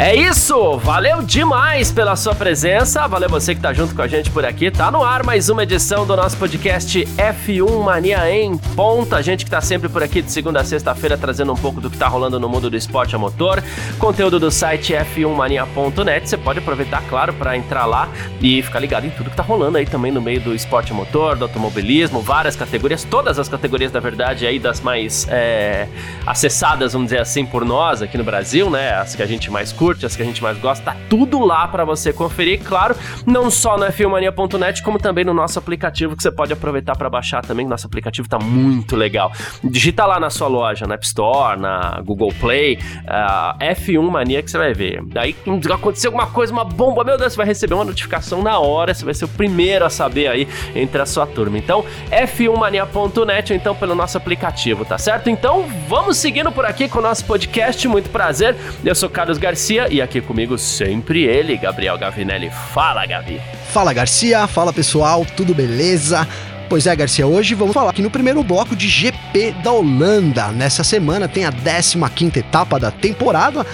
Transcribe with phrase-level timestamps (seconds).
[0.00, 0.78] É isso!
[0.78, 4.70] Valeu demais pela sua presença, valeu você que tá junto com a gente por aqui.
[4.70, 9.16] Tá no ar mais uma edição do nosso podcast F1 Mania em ponta.
[9.16, 11.90] A gente que tá sempre por aqui de segunda a sexta-feira trazendo um pouco do
[11.90, 13.60] que tá rolando no mundo do esporte a motor.
[13.98, 16.28] Conteúdo do site f1mania.net.
[16.28, 18.08] Você pode aproveitar, claro, para entrar lá
[18.40, 20.94] e ficar ligado em tudo que tá rolando aí também no meio do esporte a
[20.94, 25.88] motor, do automobilismo, várias categorias, todas as categorias da verdade aí das mais é,
[26.24, 28.92] acessadas, vamos dizer assim, por nós aqui no Brasil, né?
[28.94, 31.42] As que a gente mais curte curte, as que a gente mais gosta, tá tudo
[31.42, 36.22] lá para você conferir, claro, não só no f1mania.net, como também no nosso aplicativo que
[36.22, 37.66] você pode aproveitar para baixar também.
[37.66, 39.32] Nosso aplicativo tá muito legal.
[39.64, 44.50] Digita lá na sua loja, na App Store, na Google Play, uh, F1 Mania que
[44.50, 45.02] você vai ver.
[45.06, 45.34] Daí
[45.72, 49.06] acontecer alguma coisa, uma bomba, meu Deus, você vai receber uma notificação na hora, você
[49.06, 51.56] vai ser o primeiro a saber aí entre a sua turma.
[51.56, 55.30] Então, f1mania.net ou então pelo nosso aplicativo, tá certo?
[55.30, 57.88] Então, vamos seguindo por aqui com o nosso podcast.
[57.88, 58.54] Muito prazer.
[58.84, 62.50] Eu sou Carlos Garcia Garcia e aqui comigo sempre ele, Gabriel Gavinelli.
[62.72, 63.40] Fala, Gavi.
[63.72, 64.46] Fala, Garcia.
[64.48, 65.24] Fala, pessoal.
[65.36, 66.26] Tudo beleza?
[66.68, 70.48] Pois é, Garcia, hoje vamos falar aqui no primeiro bloco de GP da Holanda.
[70.48, 73.64] Nessa semana tem a 15ª etapa da temporada.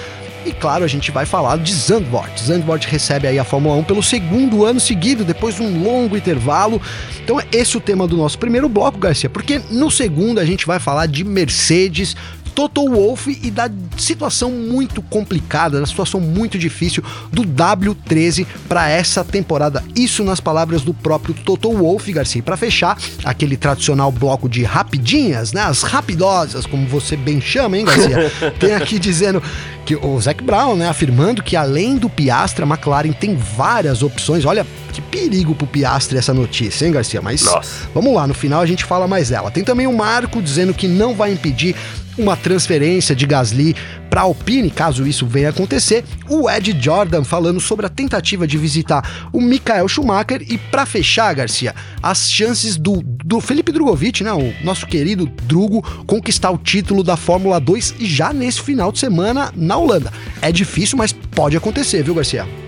[0.45, 2.39] E claro, a gente vai falar de Zandvoort.
[2.39, 6.81] Zandvoort recebe aí a Fórmula 1 pelo segundo ano seguido, depois de um longo intervalo.
[7.23, 10.67] Então é esse o tema do nosso primeiro bloco, Garcia, porque no segundo a gente
[10.67, 12.15] vai falar de Mercedes,
[12.55, 17.03] Toto Wolff e da situação muito complicada, da situação muito difícil
[17.33, 19.83] do W13 para essa temporada.
[19.97, 22.43] Isso nas palavras do próprio Toto Wolff, Garcia.
[22.43, 25.63] Para fechar, aquele tradicional bloco de rapidinhas, né?
[25.63, 28.31] As rapidosas, como você bem chama, hein, Garcia?
[28.61, 29.43] Tem aqui dizendo
[29.85, 34.45] que o Zac Brown, né, afirmando que além do Piastra, a McLaren tem várias opções.
[34.45, 37.21] Olha que perigo pro Piastre essa notícia, hein, Garcia?
[37.21, 37.89] Mas Nossa.
[37.93, 39.51] vamos lá, no final a gente fala mais dela.
[39.51, 41.77] Tem também o Marco dizendo que não vai impedir
[42.17, 43.75] uma transferência de Gasly
[44.09, 46.05] para Alpine, caso isso venha acontecer.
[46.29, 51.35] O Ed Jordan falando sobre a tentativa de visitar o Michael Schumacher e para fechar,
[51.35, 57.03] Garcia, as chances do, do Felipe Drogovic, né, o nosso querido Drugo, conquistar o título
[57.03, 60.13] da Fórmula 2 já nesse final de semana na Holanda.
[60.41, 62.64] É difícil, mas pode acontecer, viu, Garcia?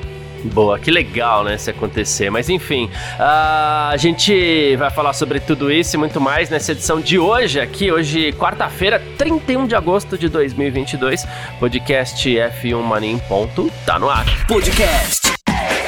[0.52, 2.30] Boa, que legal, né, se acontecer.
[2.30, 7.00] Mas enfim, uh, a gente vai falar sobre tudo isso e muito mais nessa edição
[7.00, 11.26] de hoje, aqui, hoje, quarta-feira, 31 de agosto de 2022.
[11.58, 14.24] Podcast F1 Mania em ponto, tá no ar.
[14.46, 15.32] Podcast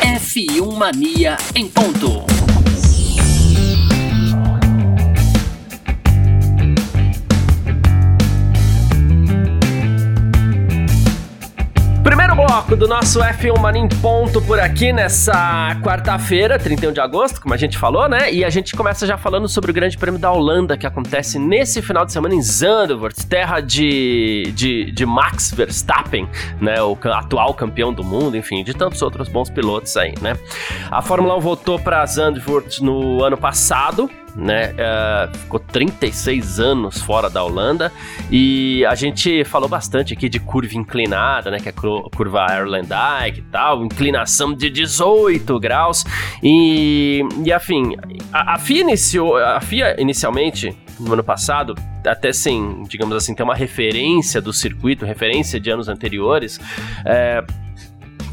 [0.03, 2.39] F1 Mania em ponto.
[12.59, 17.55] Bloco do nosso F1 Mania em ponto por aqui nessa quarta-feira, 31 de agosto, como
[17.55, 18.33] a gente falou, né?
[18.33, 21.81] E a gente começa já falando sobre o Grande Prêmio da Holanda que acontece nesse
[21.81, 26.29] final de semana em Zandvoort, terra de, de, de Max Verstappen,
[26.61, 26.83] né?
[26.83, 30.37] O atual campeão do mundo, enfim, de tantos outros bons pilotos aí, né?
[30.91, 34.73] A Fórmula 1 voltou para Zandvoort no ano passado, né?
[34.73, 37.93] Uh, ficou 36 anos fora da Holanda
[38.31, 41.59] e a gente falou bastante aqui de curva inclinada, né?
[41.59, 46.04] Que é curva Ireland Dyke e tal, inclinação de 18 graus.
[46.42, 47.94] E, e afim,
[48.32, 53.42] a, a FIA iniciou, a FIA inicialmente no ano passado, até sem, digamos assim, ter
[53.42, 56.59] uma referência do circuito, referência de anos anteriores,
[57.04, 57.44] é,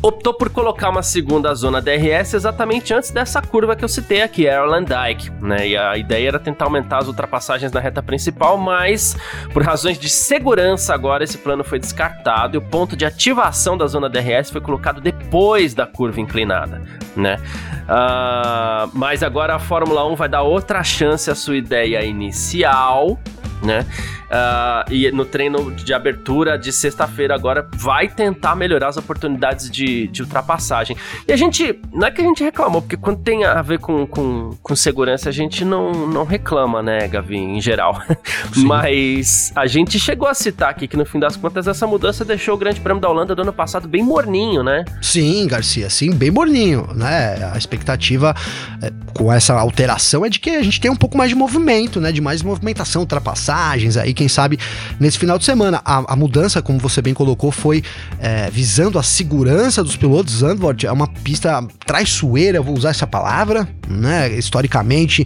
[0.07, 4.43] optou por colocar uma segunda zona DRS exatamente antes dessa curva que eu citei aqui,
[4.43, 5.67] Ireland Dyke, né?
[5.67, 9.17] E a ideia era tentar aumentar as ultrapassagens na reta principal, mas
[9.51, 13.87] por razões de segurança agora esse plano foi descartado e o ponto de ativação da
[13.87, 16.83] zona DRS foi colocado depois da curva inclinada,
[17.15, 17.37] né?
[17.85, 23.19] Uh, mas agora a Fórmula 1 vai dar outra chance à sua ideia inicial,
[23.63, 23.83] né?
[24.25, 30.07] Uh, e no treino de abertura de sexta-feira agora vai tentar melhorar as oportunidades de,
[30.07, 30.97] de ultrapassagem.
[31.27, 34.05] E a gente, não é que a gente reclamou, porque quando tem a ver com,
[34.07, 38.01] com, com segurança, a gente não, não reclama, né, Gavi, em geral.
[38.57, 42.55] Mas a gente chegou a citar aqui que no fim das contas essa mudança deixou
[42.55, 44.83] o Grande Prêmio da Holanda do ano passado bem morninho, né?
[45.01, 47.51] Sim, Garcia, sim, bem morninho, né?
[47.53, 48.35] A expectativa
[48.81, 52.01] é, com essa alteração é de que a gente tenha um pouco mais de movimento,
[52.01, 52.11] né?
[52.11, 54.57] De mais movimentação, ultrapassagens aí, quem sabe,
[54.99, 55.81] nesse final de semana.
[55.85, 57.83] A, a mudança, como você bem colocou, foi
[58.19, 60.37] é, visando a segurança dos pilotos.
[60.37, 64.29] Zandvoort é uma pista traiçoeira, vou usar essa palavra, né?
[64.31, 65.25] Historicamente,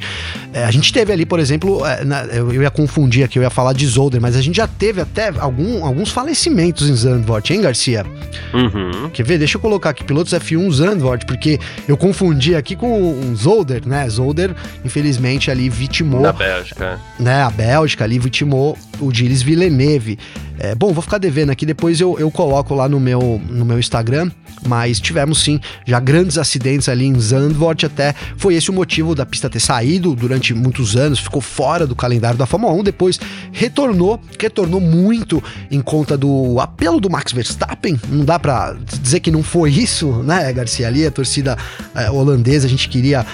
[0.53, 3.43] é, a gente teve ali, por exemplo, é, na, eu, eu, ia confundir aqui, eu
[3.43, 7.53] ia falar de Zolder, mas a gente já teve até algum, alguns falecimentos em Zandvoort,
[7.53, 8.05] hein, Garcia?
[8.53, 9.09] Uhum.
[9.11, 9.37] Quer ver?
[9.37, 14.07] Deixa eu colocar aqui, pilotos F1 Zandvoort, porque eu confundi aqui com um Zolder, né?
[14.09, 16.21] Zolder, infelizmente, ali vitimou.
[16.21, 16.99] Da Bélgica.
[17.19, 20.17] Né, a Bélgica ali vitimou o Gilles Villeneuve.
[20.61, 23.79] É, bom, vou ficar devendo aqui, depois eu, eu coloco lá no meu, no meu
[23.79, 24.29] Instagram,
[24.67, 29.25] mas tivemos sim já grandes acidentes ali em Zandvoort, até foi esse o motivo da
[29.25, 33.19] pista ter saído durante muitos anos, ficou fora do calendário da Fórmula 1, depois
[33.53, 35.41] retornou, retornou muito
[35.71, 40.11] em conta do apelo do Max Verstappen, não dá para dizer que não foi isso,
[40.23, 41.57] né, Garcia, ali a torcida
[41.95, 43.25] é, holandesa, a gente queria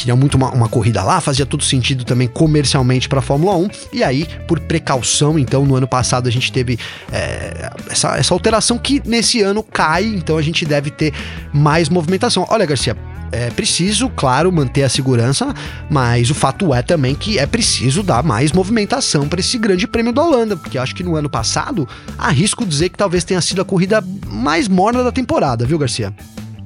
[0.00, 3.68] queria muito uma, uma, corrida lá, fazia todo sentido também comercialmente para a Fórmula 1.
[3.92, 6.78] E aí, por precaução, então, no ano passado a gente teve
[7.12, 11.12] é, essa, essa alteração que nesse ano cai, então a gente deve ter
[11.52, 12.46] mais movimentação.
[12.48, 12.96] Olha, Garcia,
[13.32, 15.54] é preciso, claro, manter a segurança,
[15.88, 20.12] mas o fato é também que é preciso dar mais movimentação para esse grande prêmio
[20.12, 21.88] da Holanda, porque acho que no ano passado
[22.18, 26.12] arrisco dizer que talvez tenha sido a corrida mais morna da temporada, viu, Garcia?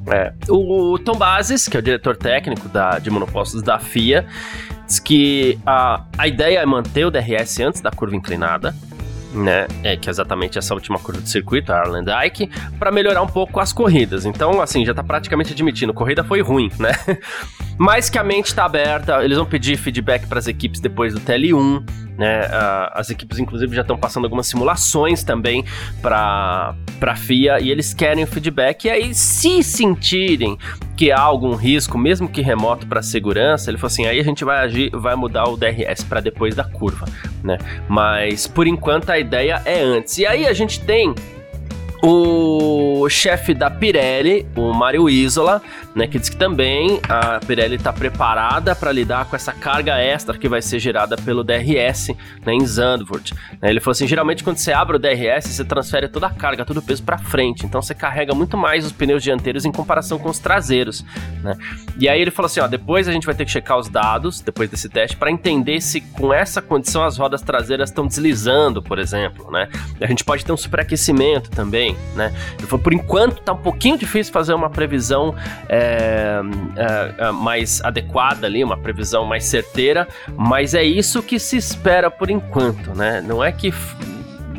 [0.06, 0.32] É.
[0.48, 4.26] O Tom Bases, que é o diretor técnico da, de monopostos da FIA,
[4.86, 8.74] diz que a, a ideia é manter o DRS antes da curva inclinada,
[9.32, 9.66] né?
[9.82, 13.26] É que é exatamente essa última curva do circuito, a Arlen Dyke, para melhorar um
[13.26, 14.24] pouco as corridas.
[14.24, 16.92] Então, assim, já tá praticamente admitindo, corrida foi ruim, né?
[17.76, 21.20] Mas que a mente tá aberta, eles vão pedir feedback para as equipes depois do
[21.20, 21.84] TL1,
[22.16, 22.48] né?
[22.92, 25.64] as equipes, inclusive, já estão passando algumas simulações também
[26.00, 28.84] para a FIA e eles querem o feedback.
[28.84, 30.56] E aí, se sentirem
[30.96, 34.44] que há algum risco, mesmo que remoto para segurança, ele falou assim: aí a gente
[34.44, 37.06] vai agir, vai mudar o DRS para depois da curva,
[37.42, 37.58] né?
[37.88, 40.18] Mas por enquanto a ideia é antes.
[40.18, 41.14] E aí a gente tem
[42.06, 45.62] o chefe da Pirelli, o Mário Isola,
[45.94, 50.36] né, que diz que também a Pirelli está preparada para lidar com essa carga extra
[50.36, 52.08] que vai ser gerada pelo DRS
[52.44, 53.32] né, em Zandvoort.
[53.60, 56.62] Né, ele falou assim: geralmente quando você abre o DRS, você transfere toda a carga,
[56.64, 60.18] todo o peso para frente, então você carrega muito mais os pneus dianteiros em comparação
[60.18, 61.02] com os traseiros.
[61.42, 61.56] Né?
[61.98, 64.42] E aí ele falou assim: ó, depois a gente vai ter que checar os dados,
[64.42, 68.98] depois desse teste, para entender se com essa condição as rodas traseiras estão deslizando, por
[68.98, 69.50] exemplo.
[69.50, 69.70] Né?
[69.98, 72.32] A gente pode ter um superaquecimento também né?
[72.68, 75.34] Por enquanto tá um pouquinho difícil fazer uma previsão
[75.68, 76.40] é,
[76.76, 82.10] é, é, mais adequada ali, uma previsão mais certeira, mas é isso que se espera
[82.10, 83.20] por enquanto, né?
[83.20, 83.72] Não é que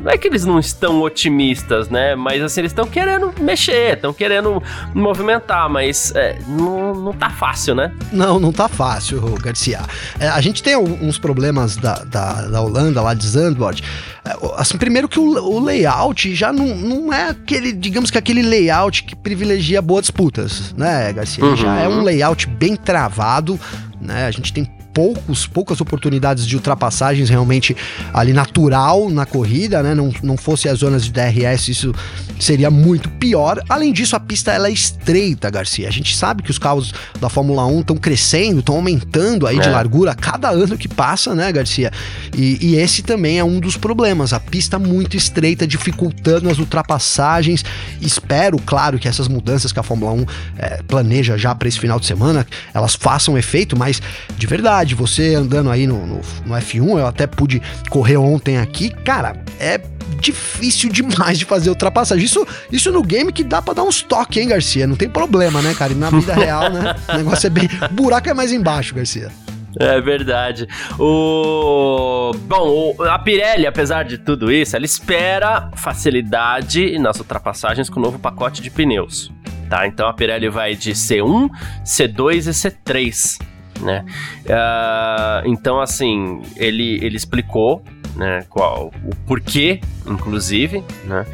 [0.05, 2.15] não é que eles não estão otimistas, né?
[2.15, 4.61] Mas assim, eles estão querendo mexer, estão querendo
[4.93, 7.91] movimentar, mas é, não, não tá fácil, né?
[8.11, 9.81] Não, não tá fácil, Garcia.
[10.19, 13.81] É, a gente tem uns problemas da, da, da Holanda, lá de Zandvoort.
[14.23, 18.43] É, assim, primeiro que o, o, layout já não, não é aquele, digamos que aquele
[18.43, 21.43] layout que privilegia boas disputas, né, Garcia?
[21.43, 21.55] Uhum.
[21.55, 23.59] Já é um layout bem travado,
[23.99, 24.27] né?
[24.27, 27.75] A gente tem poucos, poucas oportunidades de ultrapassagens realmente
[28.13, 29.93] ali natural na corrida, né?
[29.93, 31.93] Não, não fosse as zonas de DRS, isso
[32.39, 33.61] seria muito pior.
[33.67, 35.89] Além disso, a pista ela é estreita, Garcia.
[35.89, 39.61] A gente sabe que os carros da Fórmula 1 estão crescendo, estão aumentando aí é.
[39.61, 41.91] de largura a cada ano que passa, né, Garcia?
[42.33, 44.31] E, e, esse também é um dos problemas.
[44.31, 47.65] A pista muito estreita, dificultando as ultrapassagens.
[48.01, 50.25] Espero, claro, que essas mudanças que a Fórmula 1
[50.57, 54.01] é, planeja já para esse final de semana, elas façam efeito, mas
[54.37, 58.57] de verdade velocidade, você andando aí no, no, no F1, eu até pude correr ontem
[58.57, 59.79] aqui, cara, é
[60.19, 62.23] difícil demais de fazer ultrapassagem.
[62.23, 64.85] Isso, isso no game que dá pra dar uns toques, hein, Garcia?
[64.85, 65.91] Não tem problema, né, cara?
[65.91, 66.95] E na vida real, né?
[67.09, 67.69] O negócio é bem.
[67.89, 69.31] O buraco é mais embaixo, Garcia.
[69.77, 70.67] É verdade.
[70.97, 78.03] O bom, a Pirelli, apesar de tudo isso, ela espera facilidade nas ultrapassagens com o
[78.03, 79.31] novo pacote de pneus.
[79.69, 79.85] Tá?
[79.85, 81.49] Então a Pirelli vai de C1,
[81.83, 84.05] C2 e C3 né?
[84.45, 87.83] Uh, então, assim, ele, ele explicou
[88.15, 91.25] né, qual, o porquê, inclusive, né,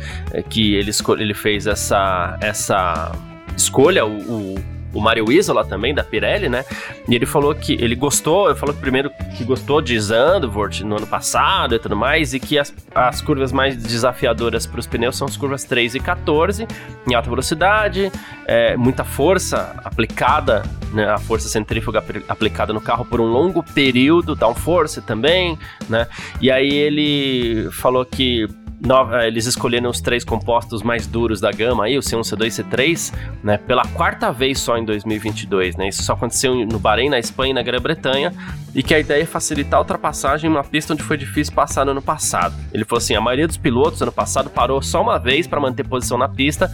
[0.49, 3.11] que ele, ele fez essa, essa
[3.55, 4.55] escolha, o, o
[4.93, 6.65] o Mario Isola também, da Pirelli, né?
[7.07, 10.97] E ele falou que ele gostou, ele falou que primeiro que gostou de Zandvoort no
[10.97, 15.15] ano passado e tudo mais, e que as, as curvas mais desafiadoras para os pneus
[15.15, 16.67] são as curvas 3 e 14,
[17.07, 18.11] em alta velocidade,
[18.45, 21.09] é, muita força aplicada, né?
[21.09, 25.57] A força centrífuga aplicada no carro por um longo período, downforce também,
[25.89, 26.07] né?
[26.39, 28.47] E aí ele falou que
[28.85, 32.63] nova, eles escolheram os três compostos mais duros da gama aí, o C1, C2 e
[32.63, 35.89] C3, né, pela quarta vez só em 2022, né?
[35.89, 38.33] Isso só aconteceu no Bahrein, na Espanha e na Grã-Bretanha,
[38.73, 41.85] e que a ideia é facilitar a ultrapassagem em uma pista onde foi difícil passar
[41.85, 42.55] no ano passado.
[42.73, 45.87] Ele falou assim: a maioria dos pilotos ano passado parou só uma vez para manter
[45.87, 46.71] posição na pista,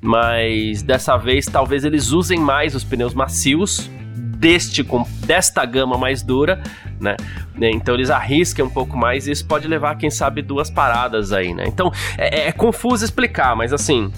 [0.00, 4.86] mas dessa vez talvez eles usem mais os pneus macios deste
[5.26, 6.62] desta gama mais dura,
[7.00, 7.16] né?
[7.60, 11.54] Então eles arriscam um pouco mais e isso pode levar, quem sabe, duas paradas aí,
[11.54, 11.64] né?
[11.66, 14.12] Então é, é confuso explicar, mas assim,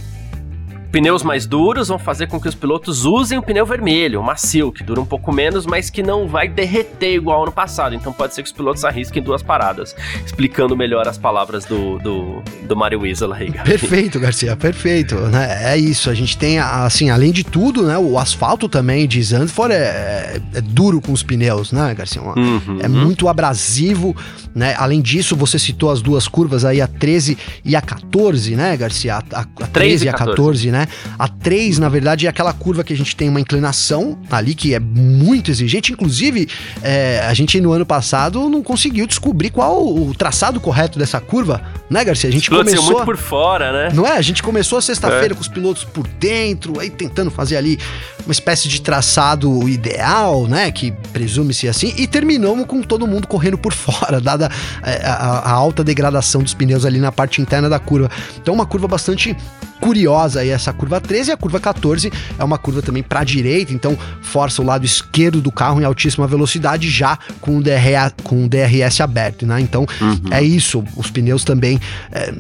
[0.90, 4.72] Pneus mais duros vão fazer com que os pilotos usem o pneu vermelho, o macio,
[4.72, 7.94] que dura um pouco menos, mas que não vai derreter igual ano passado.
[7.94, 9.94] Então pode ser que os pilotos arrisquem duas paradas,
[10.24, 13.52] explicando melhor as palavras do, do, do Mario Weasel aí.
[13.52, 15.14] Perfeito, Garcia, perfeito.
[15.14, 15.72] Né?
[15.74, 19.72] É isso, a gente tem, assim, além de tudo, né, o asfalto também de Zandvoort
[19.72, 22.20] é, é, é duro com os pneus, né, Garcia?
[22.20, 22.78] Uhum.
[22.82, 24.14] É muito abrasivo,
[24.54, 24.74] né?
[24.76, 29.16] Além disso, você citou as duas curvas aí, a 13 e a 14, né, Garcia?
[29.16, 30.79] A, a, a 13 e a 14, 14 né?
[30.80, 30.88] Né?
[31.18, 34.74] A 3, na verdade, é aquela curva que a gente tem uma inclinação ali que
[34.74, 35.92] é muito exigente.
[35.92, 36.48] Inclusive,
[36.82, 41.62] é, a gente no ano passado não conseguiu descobrir qual o traçado correto dessa curva,
[41.90, 42.30] né, Garcia?
[42.30, 43.88] A gente começou muito por fora, né?
[43.92, 44.12] Não é?
[44.12, 45.34] A gente começou a sexta-feira é.
[45.34, 47.80] com os pilotos por dentro, aí tentando fazer ali
[48.24, 50.70] uma espécie de traçado ideal, né?
[50.70, 54.48] Que presume-se assim, e terminamos com todo mundo correndo por fora, dada
[54.84, 58.08] é, a, a alta degradação dos pneus ali na parte interna da curva.
[58.38, 59.36] Então, uma curva bastante
[59.80, 63.24] curiosa aí essa curva 13 e a curva 14 é uma curva também para a
[63.24, 68.12] direita, então força o lado esquerdo do carro em altíssima velocidade já com o, DRA,
[68.22, 69.60] com o DRS aberto, né?
[69.60, 70.20] Então uhum.
[70.30, 71.79] é isso, os pneus também,
[72.12, 72.32] é,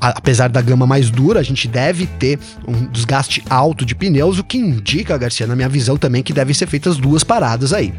[0.00, 4.44] apesar da gama mais dura, a gente deve ter um desgaste alto de pneus, o
[4.44, 7.92] que indica, Garcia, na minha visão também, que devem ser feitas duas paradas aí.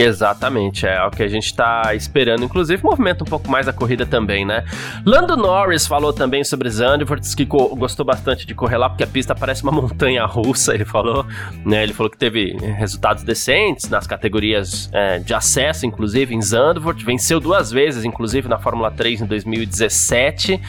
[0.00, 2.44] Exatamente, é o que a gente está esperando.
[2.44, 4.64] Inclusive, movimenta um pouco mais a corrida também, né?
[5.04, 9.34] Lando Norris falou também sobre Zandvoort, que gostou bastante de correr lá, porque a pista
[9.34, 11.24] parece uma montanha russa, ele falou.
[11.64, 11.82] Né?
[11.82, 17.04] Ele falou que teve resultados decentes nas categorias é, de acesso, inclusive em Zandvoort.
[17.04, 20.60] Venceu duas vezes, inclusive na Fórmula 3 em 2017.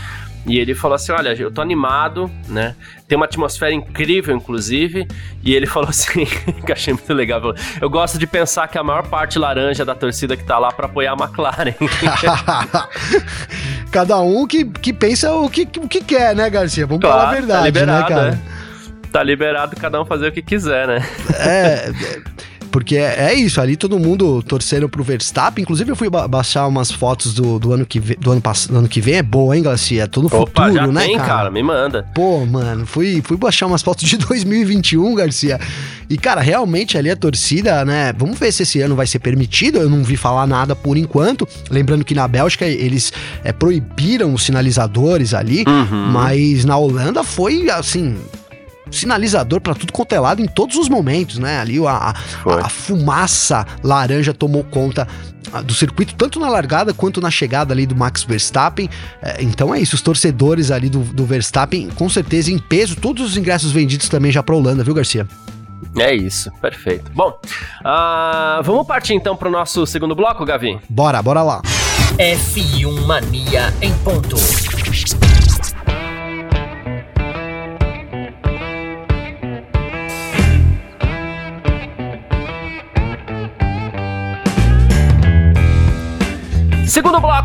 [0.46, 2.76] E ele falou assim: Olha, eu tô animado, né?
[3.08, 5.08] Tem uma atmosfera incrível, inclusive.
[5.44, 6.26] E ele falou assim:
[6.66, 7.40] que achei muito legal.
[7.42, 10.72] Falou, eu gosto de pensar que a maior parte laranja da torcida que tá lá
[10.72, 11.74] para apoiar a McLaren.
[13.92, 16.86] Cada um que, que pensa o que, o que quer, né, Garcia?
[16.86, 18.30] Vamos claro, falar a tá verdade, tá liberado, né, cara?
[18.30, 18.56] É.
[19.12, 21.06] Tá liberado cada um fazer o que quiser, né?
[21.40, 21.90] É.
[22.76, 25.62] Porque é, é, isso, ali todo mundo torcendo pro Verstappen.
[25.62, 28.78] Inclusive, eu fui ba baixar umas fotos do, do ano que vem, do ano, do
[28.78, 29.14] ano que vem.
[29.16, 30.04] É boa, hein, Garcia?
[30.04, 31.28] É tudo Opa, futuro, né, tem, cara?
[31.30, 31.52] cara?
[31.52, 32.06] Me manda.
[32.14, 35.58] Pô, mano, fui, fui baixar umas fotos de 2021, Garcia.
[36.10, 38.12] E, cara, realmente ali a torcida, né?
[38.12, 39.78] Vamos ver se esse ano vai ser permitido.
[39.78, 41.48] Eu não vi falar nada por enquanto.
[41.72, 43.14] Lembrando que na Bélgica eles
[43.46, 46.12] é, proibiram os sinalizadores ali, uhum.
[46.12, 48.18] mas na Holanda foi assim
[48.92, 51.60] sinalizador para tudo quanto é lado em todos os momentos, né?
[51.60, 52.14] Ali a, a,
[52.66, 55.08] a fumaça laranja tomou conta
[55.52, 58.90] ah, do circuito, tanto na largada quanto na chegada ali do Max Verstappen.
[59.22, 63.26] É, então é isso, os torcedores ali do, do Verstappen, com certeza em peso, todos
[63.26, 65.28] os ingressos vendidos também já para Holanda, viu, Garcia?
[65.98, 67.10] É isso, perfeito.
[67.14, 67.40] Bom,
[67.82, 70.78] uh, vamos partir então para o nosso segundo bloco, Gavi?
[70.90, 71.62] Bora, bora lá.
[72.18, 74.36] F1 Mania em ponto.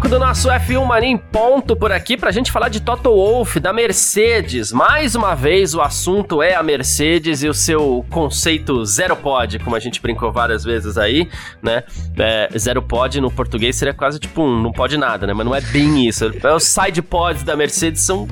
[0.01, 3.73] Bloco do nosso F1 Mania ponto por aqui pra gente falar de Toto Wolff, da
[3.73, 4.73] Mercedes.
[4.73, 9.77] Mais uma vez o assunto é a Mercedes e o seu conceito zero pod, como
[9.77, 11.29] a gente brincou várias vezes aí,
[11.63, 11.83] né?
[12.19, 15.35] É, zero pod no português seria quase tipo um não pode nada, né?
[15.35, 16.33] Mas não é bem isso.
[16.43, 18.27] É, os side pods da Mercedes são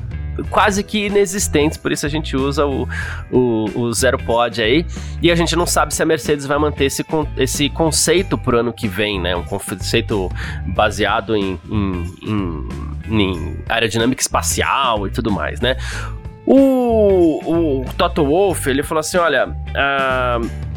[0.49, 2.87] quase que inexistentes, por isso a gente usa o,
[3.31, 4.85] o, o Zero Pod aí.
[5.21, 7.05] E a gente não sabe se a Mercedes vai manter esse,
[7.37, 9.35] esse conceito pro ano que vem, né?
[9.35, 10.29] Um conceito
[10.67, 12.67] baseado em, em, em,
[13.09, 15.75] em aerodinâmica espacial e tudo mais, né?
[16.45, 19.47] O, o Toto Wolff, ele falou assim, olha...
[19.47, 20.68] Uh,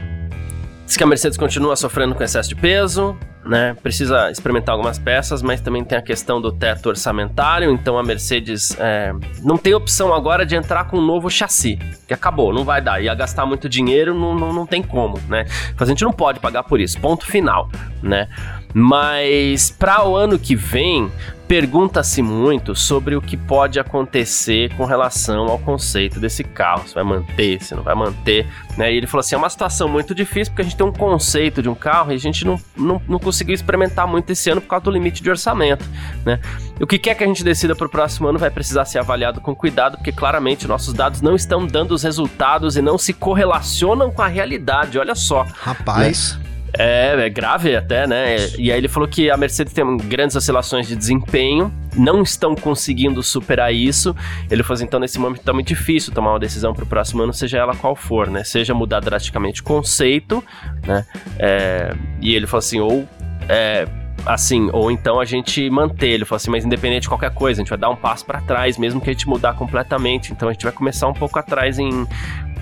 [0.93, 3.75] diz que a Mercedes continua sofrendo com excesso de peso, né?
[3.83, 7.73] Precisa experimentar algumas peças, mas também tem a questão do teto orçamentário.
[7.73, 12.13] Então a Mercedes é, não tem opção agora de entrar com um novo chassi, que
[12.13, 13.03] acabou, não vai dar.
[13.03, 15.47] Ia gastar muito dinheiro, não, não, não tem como, né?
[15.79, 17.71] A gente não pode pagar por isso, ponto final,
[18.03, 18.29] né?
[18.75, 21.11] Mas para o ano que vem,
[21.53, 26.89] pergunta-se muito sobre o que pode acontecer com relação ao conceito desse carro.
[26.89, 28.47] Se vai manter, se não vai manter.
[28.75, 28.91] Né?
[28.91, 31.61] E ele falou assim: é uma situação muito difícil porque a gente tem um conceito
[31.61, 34.69] de um carro e a gente não, não, não conseguiu experimentar muito esse ano por
[34.69, 35.85] causa do limite de orçamento.
[36.25, 36.41] Né?
[36.81, 39.39] O que quer que a gente decida para o próximo ano vai precisar ser avaliado
[39.39, 44.11] com cuidado, porque claramente nossos dados não estão dando os resultados e não se correlacionam
[44.11, 44.99] com a realidade.
[44.99, 45.47] Olha só.
[45.53, 46.39] Rapaz.
[46.39, 46.52] Né?
[46.79, 48.37] É, é grave até, né?
[48.59, 53.23] E aí ele falou que a Mercedes tem grandes oscilações de desempenho, não estão conseguindo
[53.23, 54.17] superar isso.
[54.51, 57.23] Ele falou assim, então nesse momento tá muito difícil tomar uma decisão para o próximo
[57.23, 58.43] ano, seja ela qual for, né?
[58.43, 60.43] Seja mudar drasticamente o conceito,
[60.87, 61.05] né?
[61.39, 63.07] É, e ele falou assim, ou
[63.49, 63.87] é,
[64.25, 66.09] assim, ou então a gente manter.
[66.09, 68.41] Ele falou assim, mas independente de qualquer coisa, a gente vai dar um passo para
[68.41, 70.33] trás, mesmo que a gente mudar completamente.
[70.33, 72.07] Então a gente vai começar um pouco atrás em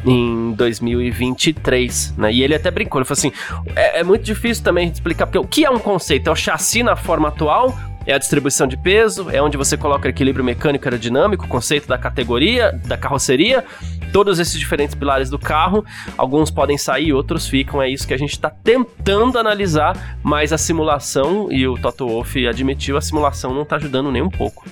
[0.04, 2.32] em 2023, né?
[2.32, 3.32] E ele até brincou, ele falou assim:
[3.76, 6.28] é, é muito difícil também explicar, porque o que é um conceito?
[6.28, 7.76] É o chassi na forma atual?
[8.06, 12.72] É a distribuição de peso, é onde você coloca equilíbrio mecânico aerodinâmico, conceito da categoria,
[12.86, 13.62] da carroceria,
[14.10, 15.84] todos esses diferentes pilares do carro.
[16.16, 17.80] Alguns podem sair, outros ficam.
[17.80, 22.46] É isso que a gente está tentando analisar, mas a simulação, e o Toto Wolff
[22.48, 24.64] admitiu, a simulação não está ajudando nem um pouco.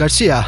[0.00, 0.42] Garcia,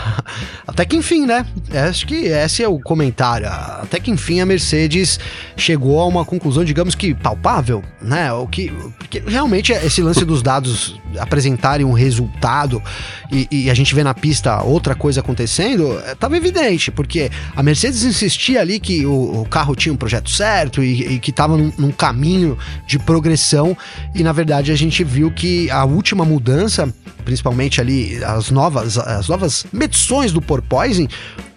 [0.67, 1.45] até que enfim, né?
[1.87, 3.47] Acho que esse é o comentário.
[3.47, 5.21] Até que enfim a Mercedes
[5.59, 8.33] chegou a uma conclusão, digamos que palpável, né?
[8.33, 12.83] O que porque realmente esse lance dos dados apresentarem um resultado
[13.31, 17.63] e, e a gente vê na pista outra coisa acontecendo, estava é, evidente, porque a
[17.63, 21.59] Mercedes insistia ali que o, o carro tinha um projeto certo e, e que estava
[21.59, 22.57] num, num caminho
[22.87, 23.77] de progressão
[24.15, 26.91] e na verdade a gente viu que a última mudança
[27.25, 29.42] principalmente ali as novas, as novas
[29.73, 31.09] medições do porpoising,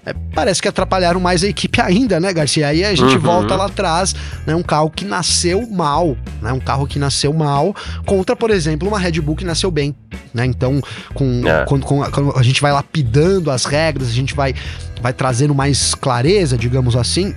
[0.06, 2.68] é, parece que atrapalharam mais a equipe ainda, né, Garcia?
[2.68, 3.20] Aí a gente uhum.
[3.20, 4.16] volta lá atrás,
[4.46, 4.56] né?
[4.56, 6.54] Um carro que nasceu mal, né?
[6.54, 7.76] Um carro que nasceu mal
[8.06, 9.96] contra, por exemplo, uma Red Bull que nasceu bem,
[10.32, 10.46] né?
[10.46, 10.80] Então,
[11.14, 11.66] com, é.
[11.66, 14.54] quando, com, quando a gente vai lapidando as regras, a gente vai,
[15.02, 17.34] vai trazendo mais clareza, digamos assim,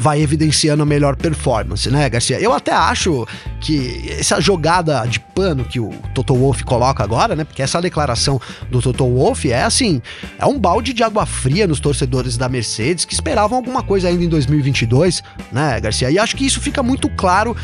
[0.00, 2.40] vai evidenciando a melhor performance, né, Garcia?
[2.40, 3.26] Eu até acho
[3.60, 7.44] que essa jogada de pano que o Toto Wolff coloca agora, né?
[7.44, 8.40] Porque essa declaração
[8.70, 10.02] do Toto Wolff é assim,
[10.38, 14.24] é um balde de água fria nos torcedores da Mercedes que esperavam alguma coisa ainda
[14.24, 16.10] em 2022, né, Garcia?
[16.10, 17.56] E acho que isso fica muito claro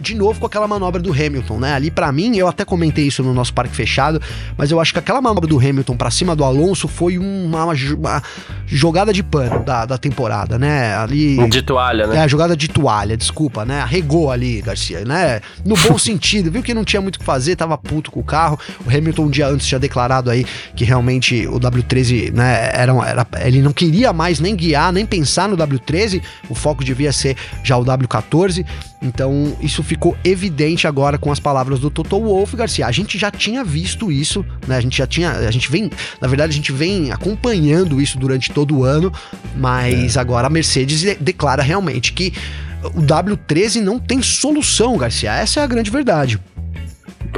[0.00, 1.74] de novo com aquela manobra do Hamilton, né?
[1.74, 4.20] Ali para mim, eu até comentei isso no nosso parque fechado,
[4.56, 8.22] mas eu acho que aquela manobra do Hamilton para cima do Alonso foi uma, uma,
[8.66, 10.96] jogada de pano da, da temporada, né?
[10.96, 12.24] Ali de toalha, né?
[12.24, 13.80] É, jogada de toalha, desculpa, né?
[13.80, 15.40] Arregou ali, Garcia, né?
[15.64, 18.24] No bom sentido, viu que não tinha muito o que fazer, tava puto com o
[18.24, 18.58] carro.
[18.84, 20.44] O Hamilton um dia antes tinha declarado aí
[20.74, 25.48] que realmente o W13, né, era, era ele não queria mais nem guiar, nem pensar
[25.48, 28.64] no W13, o foco devia ser já o W14.
[29.02, 32.86] Então, isso ficou evidente agora com as palavras do Toto Wolff, Garcia.
[32.86, 34.76] A gente já tinha visto isso, né?
[34.76, 38.50] A gente já tinha, a gente vem, na verdade, a gente vem acompanhando isso durante
[38.50, 39.10] todo o ano,
[39.56, 40.20] mas é.
[40.20, 42.34] agora a Mercedes declara realmente que
[42.82, 45.32] o W13 não tem solução, Garcia.
[45.32, 46.38] Essa é a grande verdade.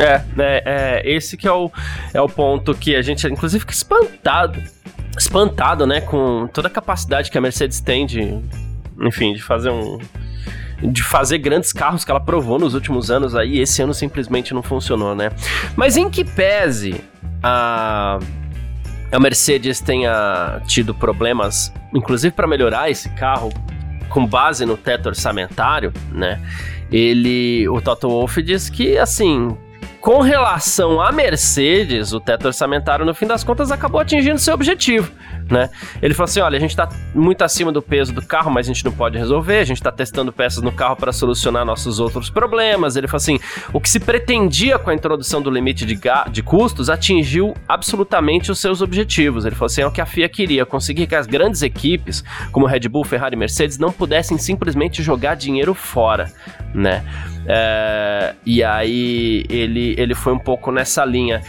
[0.00, 1.70] É, é, é, esse que é o,
[2.12, 4.60] é o ponto que a gente, inclusive, fica espantado.
[5.16, 6.00] Espantado, né?
[6.00, 8.36] Com toda a capacidade que a Mercedes tem de,
[9.00, 9.98] enfim, de fazer um,
[10.82, 14.62] de fazer grandes carros que ela provou nos últimos anos aí, esse ano simplesmente não
[14.62, 15.30] funcionou, né?
[15.76, 17.02] Mas em que pese
[17.42, 18.18] a
[19.12, 23.52] a Mercedes tenha tido problemas, inclusive para melhorar esse carro
[24.08, 26.40] com base no teto orçamentário, né?
[26.90, 29.56] Ele, o Toto Wolff diz que assim,
[30.02, 35.12] com relação à Mercedes, o teto orçamentário, no fim das contas, acabou atingindo seu objetivo,
[35.48, 35.70] né?
[36.02, 38.72] Ele falou assim: olha, a gente está muito acima do peso do carro, mas a
[38.72, 42.28] gente não pode resolver, a gente está testando peças no carro para solucionar nossos outros
[42.28, 42.96] problemas.
[42.96, 43.38] Ele falou assim:
[43.72, 45.96] o que se pretendia com a introdução do limite de,
[46.32, 49.44] de custos atingiu absolutamente os seus objetivos.
[49.44, 52.66] Ele falou assim: é o que a FIA queria, conseguir que as grandes equipes, como
[52.66, 56.32] Red Bull, Ferrari e Mercedes, não pudessem simplesmente jogar dinheiro fora,
[56.74, 57.04] né?
[57.46, 61.42] É, e aí ele, ele foi um pouco nessa linha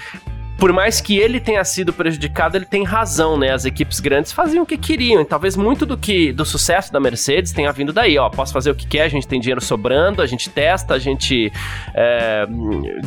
[0.64, 3.52] por mais que ele tenha sido prejudicado, ele tem razão, né?
[3.52, 7.02] As equipes grandes faziam o que queriam, e talvez muito do que do sucesso da
[7.02, 8.30] Mercedes tenha vindo daí, ó.
[8.30, 11.52] Posso fazer o que quer, a gente tem dinheiro sobrando, a gente testa, a gente
[11.94, 12.46] é,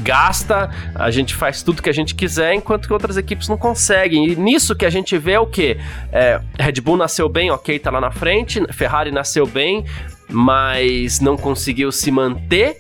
[0.03, 4.29] gasta, a gente faz tudo que a gente quiser, enquanto que outras equipes não conseguem.
[4.29, 5.79] E nisso que a gente vê é o que?
[6.13, 9.83] É, Red Bull nasceu bem, ok, tá lá na frente, Ferrari nasceu bem,
[10.31, 12.79] mas não conseguiu se manter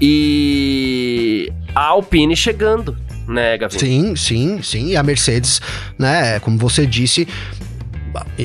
[0.00, 3.78] e a Alpine chegando, né, Gavin?
[3.78, 4.88] Sim, sim, sim.
[4.88, 5.60] E a Mercedes,
[5.98, 7.28] né, como você disse,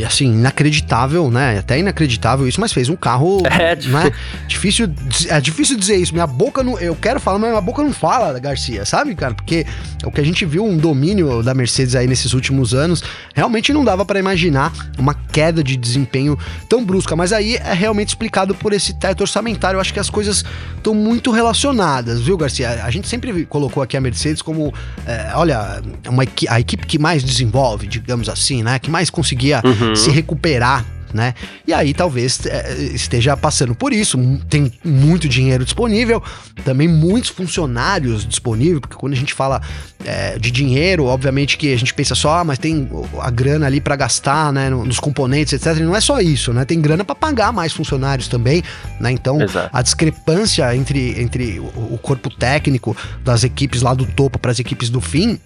[0.06, 1.60] assim, inacreditável, né?
[1.60, 4.12] Até inacreditável isso, mas fez um carro, é, né?
[4.48, 4.90] Difícil,
[5.30, 6.14] é difícil dizer isso.
[6.14, 9.34] Minha boca não, eu quero falar, mas minha boca não fala, Garcia, sabe, cara?
[9.34, 9.66] Porque
[10.04, 13.04] o que a gente viu um domínio da Mercedes aí nesses últimos anos,
[13.34, 16.38] realmente não dava para imaginar uma queda de desempenho
[16.70, 19.78] tão brusca, mas aí é realmente explicado por esse teto orçamentário.
[19.78, 20.44] Eu acho que as coisas
[20.76, 22.84] estão muito relacionadas, viu, Garcia?
[22.84, 24.74] A gente sempre colocou aqui a Mercedes como,
[25.06, 28.80] é, olha, uma, a equipe que mais desenvolve, digamos assim, né?
[28.80, 29.96] Que mais conseguia uhum.
[29.96, 31.34] se recuperar né?
[31.66, 34.18] E aí talvez é, esteja passando por isso.
[34.50, 36.22] Tem muito dinheiro disponível,
[36.64, 39.62] também muitos funcionários disponíveis, porque quando a gente fala
[40.06, 42.90] é, de dinheiro, obviamente que a gente pensa só, ah, mas tem
[43.20, 45.78] a grana ali para gastar, né, nos componentes, etc.
[45.78, 46.66] E não é só isso, né?
[46.66, 48.64] Tem grana para pagar mais funcionários também,
[49.00, 49.12] né?
[49.12, 49.70] Então, Exato.
[49.72, 54.90] a discrepância entre, entre o corpo técnico das equipes lá do topo para as equipes
[54.90, 55.40] do fim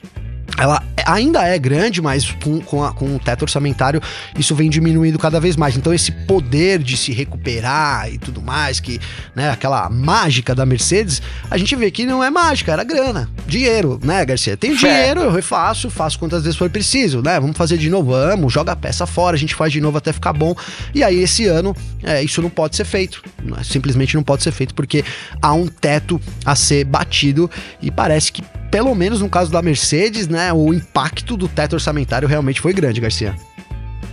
[0.57, 4.01] ela ainda é grande, mas com, com, a, com o teto orçamentário
[4.37, 5.75] isso vem diminuindo cada vez mais.
[5.75, 8.99] Então esse poder de se recuperar e tudo mais, que,
[9.35, 13.99] né, aquela mágica da Mercedes, a gente vê que não é mágica, era grana, dinheiro,
[14.03, 14.55] né, Garcia?
[14.55, 17.39] Tem dinheiro, eu refaço, faço quantas vezes for preciso, né?
[17.39, 20.13] Vamos fazer de novo, vamos, joga a peça fora, a gente faz de novo até
[20.13, 20.55] ficar bom.
[20.93, 23.23] E aí esse ano, é, isso não pode ser feito,
[23.63, 25.03] simplesmente não pode ser feito porque
[25.41, 27.49] há um teto a ser batido
[27.81, 32.27] e parece que pelo menos no caso da Mercedes, né, o impacto do teto orçamentário
[32.27, 33.35] realmente foi grande, Garcia.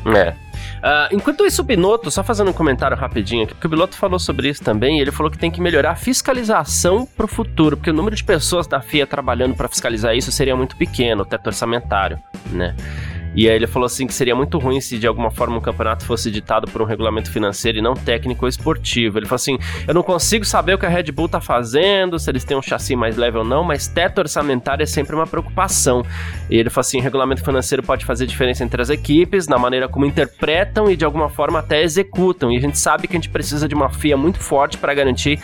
[0.04, 0.34] É.
[0.78, 4.18] Uh, enquanto isso, o Binotto, só fazendo um comentário rapidinho aqui, porque o Binotto falou
[4.18, 7.90] sobre isso também, ele falou que tem que melhorar a fiscalização para o futuro, porque
[7.90, 11.46] o número de pessoas da FIA trabalhando para fiscalizar isso seria muito pequeno, o teto
[11.48, 12.18] orçamentário,
[12.50, 12.74] né?
[13.34, 16.04] E aí ele falou assim que seria muito ruim se de alguma forma um campeonato
[16.04, 19.18] fosse ditado por um regulamento financeiro e não técnico ou esportivo.
[19.18, 22.30] Ele falou assim: eu não consigo saber o que a Red Bull tá fazendo, se
[22.30, 26.02] eles têm um chassi mais leve ou não, mas teto orçamentário é sempre uma preocupação.
[26.50, 30.06] E ele falou assim: regulamento financeiro pode fazer diferença entre as equipes, na maneira como
[30.06, 32.50] interpretam e de alguma forma até executam.
[32.52, 35.38] E a gente sabe que a gente precisa de uma FIA muito forte para garantir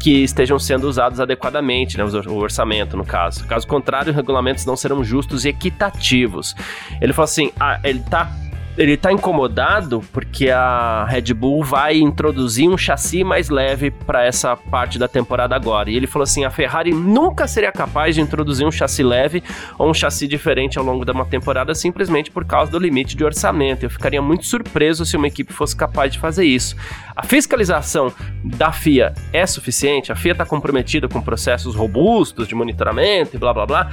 [0.00, 3.46] que estejam sendo usados adequadamente, né, o orçamento no caso.
[3.46, 6.56] Caso contrário, os regulamentos não serão justos e equitativos.
[7.00, 8.30] Ele falou assim, ah, ele tá
[8.78, 14.56] ele tá incomodado porque a Red Bull vai introduzir um chassi mais leve para essa
[14.56, 15.90] parte da temporada agora.
[15.90, 19.42] E ele falou assim: a Ferrari nunca seria capaz de introduzir um chassi leve
[19.78, 23.24] ou um chassi diferente ao longo de uma temporada simplesmente por causa do limite de
[23.24, 23.82] orçamento.
[23.82, 26.74] Eu ficaria muito surpreso se uma equipe fosse capaz de fazer isso.
[27.14, 28.12] A fiscalização
[28.42, 30.10] da FIA é suficiente?
[30.10, 33.90] A FIA está comprometida com processos robustos de monitoramento e blá blá blá.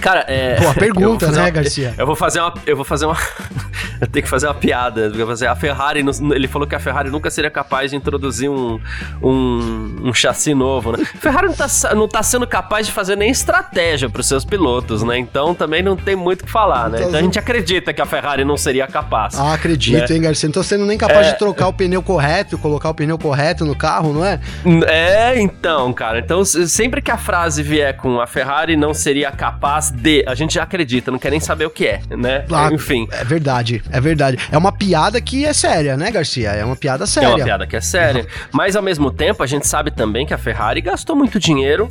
[0.00, 0.56] Cara, é.
[0.56, 1.94] Pô, a pergunta, né, uma, Garcia?
[1.96, 2.54] Eu vou fazer uma.
[2.66, 3.16] Eu vou fazer uma.
[4.00, 5.10] eu tenho que fazer uma piada.
[5.26, 6.04] Fazer a Ferrari.
[6.34, 8.78] Ele falou que a Ferrari nunca seria capaz de introduzir um,
[9.22, 10.98] um, um chassi novo, né?
[11.02, 14.44] A Ferrari não tá, não tá sendo capaz de fazer nem estratégia para os seus
[14.44, 15.18] pilotos, né?
[15.18, 17.02] Então também não tem muito o que que falar, né?
[17.02, 19.38] Então a gente acredita que a Ferrari não seria capaz.
[19.38, 20.16] Ah, acredito, né?
[20.16, 20.48] hein, Garcia?
[20.48, 21.32] Não tô sendo nem capaz é...
[21.32, 24.40] de trocar o pneu correto, colocar o pneu correto no carro, não é?
[24.88, 26.18] É, então, cara.
[26.18, 30.54] Então, sempre que a frase vier com a Ferrari não seria capaz de, a gente
[30.54, 32.44] já acredita, não quer nem saber o que é, né?
[32.50, 33.06] Ah, Enfim.
[33.10, 34.38] É verdade, é verdade.
[34.50, 36.50] É uma piada que é séria, né, Garcia?
[36.50, 37.26] É uma piada séria.
[37.26, 38.26] É uma piada que é séria.
[38.52, 41.88] Mas ao mesmo tempo, a gente sabe também que a Ferrari gastou muito dinheiro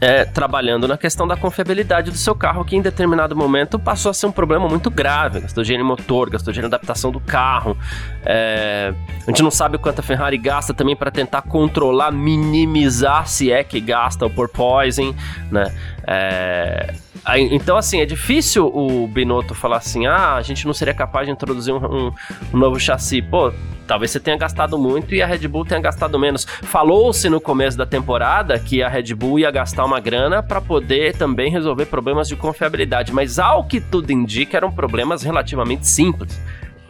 [0.00, 4.14] é, trabalhando na questão da confiabilidade do seu carro, que em determinado momento passou a
[4.14, 5.38] ser um problema muito grave.
[5.38, 6.28] Em motor,
[6.62, 7.76] em adaptação do carro.
[8.24, 8.92] É,
[9.26, 13.50] a gente não sabe o quanto a Ferrari gasta também para tentar controlar, minimizar se
[13.50, 15.14] é que gasta o porpoising,
[15.50, 15.72] né?
[16.06, 16.94] É,
[17.36, 21.32] então, assim, é difícil o Binotto falar assim: ah, a gente não seria capaz de
[21.32, 22.12] introduzir um, um,
[22.54, 23.20] um novo chassi.
[23.20, 23.52] Pô,
[23.86, 26.44] talvez você tenha gastado muito e a Red Bull tenha gastado menos.
[26.44, 31.16] Falou-se no começo da temporada que a Red Bull ia gastar uma grana para poder
[31.16, 36.40] também resolver problemas de confiabilidade, mas ao que tudo indica, eram problemas relativamente simples.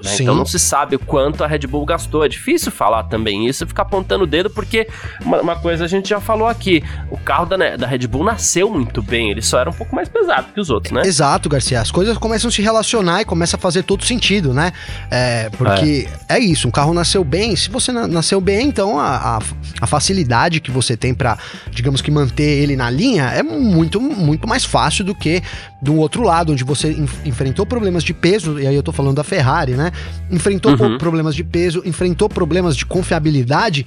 [0.03, 0.17] Né?
[0.21, 2.25] Então não se sabe o quanto a Red Bull gastou.
[2.25, 4.89] É difícil falar também isso e ficar apontando o dedo, porque
[5.21, 8.71] uma, uma, coisa a gente já falou aqui: o carro da, da Red Bull nasceu
[8.71, 11.03] muito bem, ele só era um pouco mais pesado que os outros, né?
[11.05, 11.81] Exato, Garcia.
[11.81, 14.73] As coisas começam a se relacionar e começa a fazer todo sentido, né?
[15.11, 16.37] É, porque é.
[16.37, 17.57] é isso, um carro nasceu bem.
[17.57, 19.39] Se você nasceu bem, então a, a,
[19.81, 21.37] a facilidade que você tem para,
[21.71, 25.43] digamos que, manter ele na linha é muito, muito mais fácil do que
[25.81, 26.91] do outro lado, onde você
[27.25, 29.88] enfrentou problemas de peso, e aí eu tô falando da Ferrari, né?
[30.31, 30.99] Enfrentou uhum.
[30.99, 33.87] problemas de peso, enfrentou problemas de confiabilidade.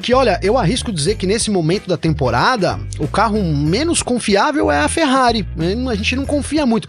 [0.00, 4.80] Que olha, eu arrisco dizer que nesse momento da temporada, o carro menos confiável é
[4.80, 5.46] a Ferrari.
[5.90, 6.88] A gente não confia muito.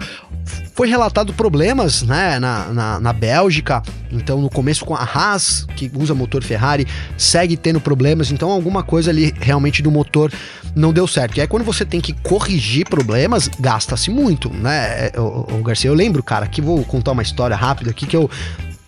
[0.74, 5.90] Foi relatado problemas né, na, na, na, Bélgica, então no começo com a Haas, que
[5.96, 6.86] usa motor Ferrari,
[7.18, 10.32] segue tendo problemas, então alguma coisa ali realmente do motor
[10.76, 11.38] não deu certo.
[11.38, 15.12] E aí quando você tem que corrigir problemas, gasta-se muito, né?
[15.18, 18.30] O, o Garcia, eu lembro, cara, que vou contar uma história rápida aqui que eu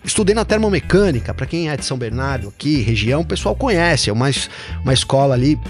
[0.08, 4.12] Estudei na termomecânica, para quem é de São Bernardo aqui, região, o pessoal conhece, é
[4.12, 4.30] uma,
[4.82, 5.60] uma escola ali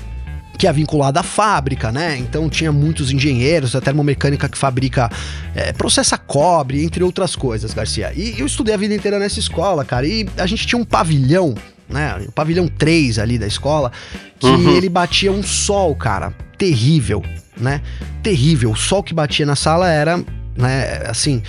[0.56, 2.16] que é vinculada à fábrica, né?
[2.16, 5.10] Então tinha muitos engenheiros, a termomecânica que fabrica,
[5.56, 8.12] é, processa cobre, entre outras coisas, Garcia.
[8.14, 11.56] E eu estudei a vida inteira nessa escola, cara, e a gente tinha um pavilhão,
[11.88, 12.24] né?
[12.28, 13.90] O pavilhão 3 ali da escola,
[14.38, 14.76] que uhum.
[14.76, 17.24] ele batia um sol, cara, terrível,
[17.56, 17.82] né?
[18.22, 18.70] Terrível.
[18.70, 20.24] O sol que batia na sala era
[20.58, 21.02] né?
[21.06, 21.42] Assim,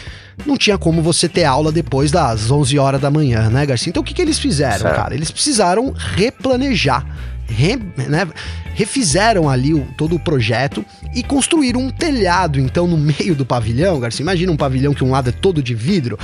[0.46, 3.90] não tinha como você ter aula depois das 11 horas da manhã, né, Garcia?
[3.90, 4.96] Então o que, que eles fizeram, certo.
[4.96, 5.16] cara?
[5.16, 7.06] Eles precisaram replanejar,
[7.48, 7.76] re,
[8.08, 8.28] né,
[8.74, 14.00] refizeram ali o, todo o projeto e construíram um telhado, então, no meio do pavilhão,
[14.00, 14.24] Garcia.
[14.24, 16.18] Imagina um pavilhão que um lado é todo de vidro.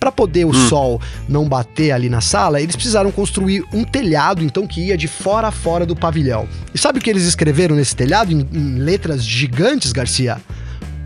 [0.00, 0.68] Para poder o hum.
[0.68, 5.06] sol não bater ali na sala, eles precisaram construir um telhado, então, que ia de
[5.06, 6.48] fora a fora do pavilhão.
[6.74, 10.38] E sabe o que eles escreveram nesse telhado, em, em letras gigantes, Garcia?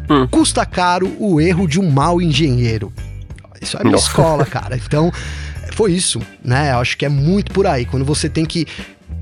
[0.09, 0.27] Hum.
[0.29, 2.93] Custa caro o erro de um mau engenheiro.
[3.61, 4.09] Isso é minha Nossa.
[4.09, 4.77] escola, cara.
[4.77, 5.13] Então,
[5.73, 6.73] foi isso, né?
[6.73, 7.85] Eu acho que é muito por aí.
[7.85, 8.67] Quando você tem que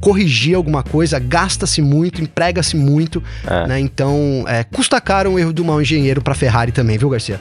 [0.01, 3.67] corrigir alguma coisa, gasta-se muito, emprega-se muito, é.
[3.67, 3.81] né?
[3.81, 7.41] Então, é, custa caro um erro do mau engenheiro para Ferrari também, viu, Garcia?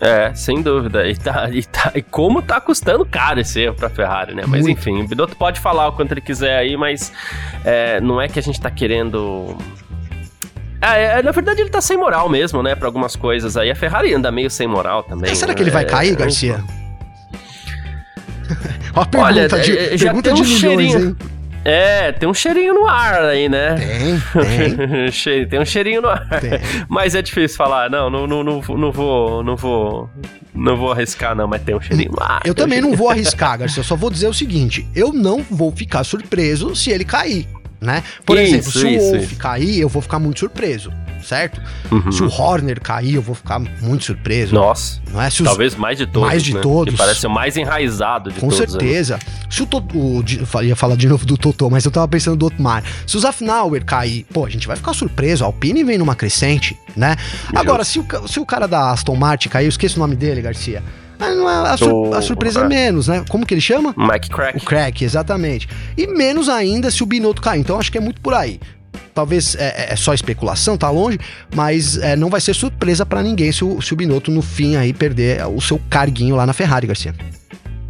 [0.00, 1.06] É, sem dúvida.
[1.06, 4.44] E, tá, e, tá, e como tá custando caro esse erro pra Ferrari, né?
[4.46, 4.78] Mas Muito.
[4.78, 7.12] enfim, o Binotto pode falar o quanto ele quiser aí, mas
[7.64, 9.56] é, não é que a gente tá querendo.
[10.80, 13.70] É, é, na verdade ele tá sem moral mesmo, né, pra algumas coisas aí.
[13.70, 15.34] A Ferrari anda meio sem moral também.
[15.34, 15.56] será né?
[15.56, 16.62] que ele vai cair, Garcia?
[18.94, 21.08] Ó a pergunta Olha, de, é, já pergunta tem um de milhões, cheirinho.
[21.10, 21.16] hein?
[21.62, 23.74] É, tem um cheirinho no ar aí, né?
[23.74, 25.46] Tem, tem.
[25.46, 26.26] tem um cheirinho no ar.
[26.40, 26.52] Tem.
[26.88, 30.08] Mas é difícil falar, não, não, não, não, não vou, não vou,
[30.54, 32.40] não vou arriscar não, mas tem um cheirinho no ar.
[32.44, 35.44] Eu também um não vou arriscar, Garcia, eu só vou dizer o seguinte, eu não
[35.50, 37.46] vou ficar surpreso se ele cair,
[37.80, 38.02] né?
[38.24, 41.60] Por isso, exemplo, se isso, o Wolf cair, eu vou ficar muito surpreso certo?
[41.90, 42.10] Uhum.
[42.10, 44.54] Se o Horner cair, eu vou ficar muito surpreso.
[44.54, 45.00] Nossa.
[45.12, 45.30] Não é?
[45.30, 46.28] Se os, talvez mais de todos.
[46.28, 46.60] Mais de né?
[46.60, 46.94] todos.
[46.94, 48.60] Que parece o mais enraizado de Com todos.
[48.60, 49.14] Com certeza.
[49.16, 49.22] Né?
[49.48, 49.68] Se o,
[50.54, 52.84] eu ia falar de novo do Totô, mas eu tava pensando do Otmar.
[53.06, 55.44] Se o Zafnauer cair, pô, a gente vai ficar surpreso.
[55.44, 57.16] A Alpine vem numa crescente, né?
[57.54, 60.40] Agora, se o, se o cara da Aston Martin cair, eu esqueço o nome dele,
[60.40, 60.82] Garcia.
[61.20, 63.24] A, sur a, surpresa é menos, né?
[63.28, 63.94] Como que ele chama?
[63.96, 64.58] Mike Crack.
[64.58, 65.68] O Crack, exatamente.
[65.96, 67.60] E menos ainda se o Binotto cair.
[67.60, 68.58] Então acho que é muito por aí
[69.14, 71.18] talvez é, é, é, só especulação, tá longe,
[71.54, 74.76] mas é, não vai ser surpresa para ninguém se o, se o Binotto no fim
[74.76, 77.14] aí perder o seu carguinho lá na Ferrari, Garcia.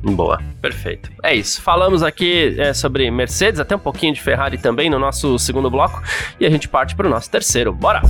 [0.03, 1.11] Boa, perfeito.
[1.23, 1.61] É isso.
[1.61, 6.03] Falamos aqui é, sobre Mercedes, até um pouquinho de Ferrari também no nosso segundo bloco
[6.39, 7.73] e a gente parte para o nosso terceiro.
[7.73, 8.01] Bora!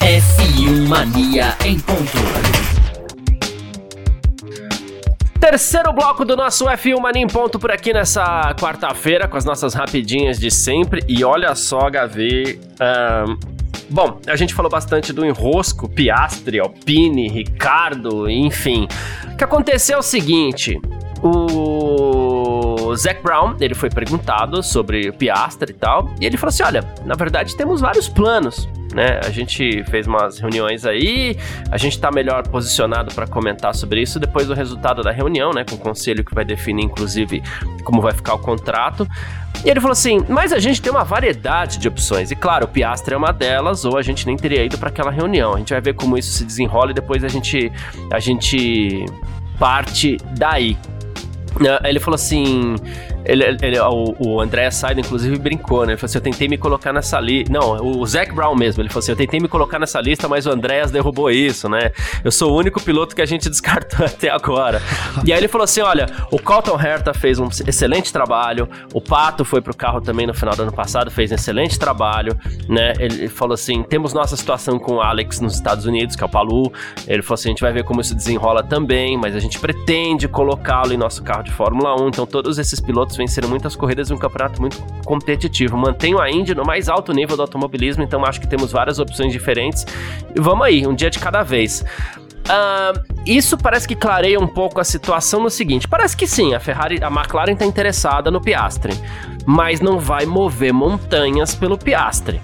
[0.00, 2.71] F1 Mania em ponto.
[5.42, 9.74] Terceiro bloco do nosso F1 Mania em ponto por aqui nessa quarta-feira com as nossas
[9.74, 11.02] rapidinhas de sempre.
[11.08, 12.60] E olha só, Gavi.
[12.80, 13.36] Um,
[13.90, 18.86] bom, a gente falou bastante do enrosco, Piastri, Alpine, Ricardo, enfim.
[19.32, 20.80] O que aconteceu é o seguinte:
[21.20, 26.62] o Zac Brown, ele foi perguntado sobre o Piastri e tal, e ele falou assim:
[26.62, 29.20] olha, na verdade temos vários planos né?
[29.24, 31.36] A gente fez umas reuniões aí,
[31.70, 35.64] a gente tá melhor posicionado para comentar sobre isso depois do resultado da reunião, né?
[35.64, 37.42] Com o conselho que vai definir, inclusive,
[37.84, 39.08] como vai ficar o contrato.
[39.64, 42.30] E ele falou assim: mas a gente tem uma variedade de opções.
[42.30, 45.10] E claro, o Piastre é uma delas, ou a gente nem teria ido para aquela
[45.10, 45.54] reunião.
[45.54, 47.72] A gente vai ver como isso se desenrola e depois a gente,
[48.12, 49.04] a gente
[49.58, 50.76] parte daí.
[51.84, 52.76] Ele falou assim:
[53.24, 55.92] ele, ele, o, o André Saida, inclusive, brincou, né?
[55.92, 57.52] Ele falou assim: eu tentei me colocar nessa lista.
[57.52, 58.82] Não, o Zac Brown mesmo.
[58.82, 61.90] Ele falou assim: eu tentei me colocar nessa lista, mas o Andréas derrubou isso, né?
[62.24, 64.80] Eu sou o único piloto que a gente descartou até agora.
[65.24, 69.44] e aí ele falou assim: olha, o Colton Herta fez um excelente trabalho, o Pato
[69.44, 72.36] foi pro carro também no final do ano passado, fez um excelente trabalho,
[72.68, 72.92] né?
[72.98, 76.28] Ele falou assim: temos nossa situação com o Alex nos Estados Unidos, que é o
[76.28, 76.72] Palu.
[77.06, 80.26] Ele falou assim: a gente vai ver como isso desenrola também, mas a gente pretende
[80.28, 82.08] colocá-lo em nosso carro de Fórmula 1.
[82.08, 85.76] Então, todos esses pilotos pilotos venceram muitas corridas em um campeonato muito competitivo.
[85.76, 89.32] Mantenho a Indy no mais alto nível do automobilismo, então acho que temos várias opções
[89.32, 89.86] diferentes.
[90.34, 91.84] E vamos aí, um dia de cada vez.
[92.42, 96.60] Uh, isso parece que clareia um pouco a situação no seguinte: parece que sim, a
[96.60, 98.92] Ferrari, a McLaren está interessada no Piastre,
[99.46, 102.40] mas não vai mover montanhas pelo Piastre.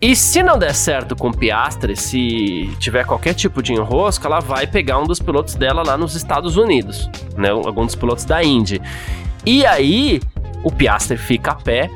[0.00, 4.38] E se não der certo com o Piastre, se tiver qualquer tipo de enrosco, ela
[4.38, 7.08] vai pegar um dos pilotos dela lá nos Estados Unidos,
[7.38, 7.48] né?
[7.48, 8.82] Algum dos pilotos da Indy.
[9.46, 10.20] E aí,
[10.62, 11.90] o Piastri fica a pé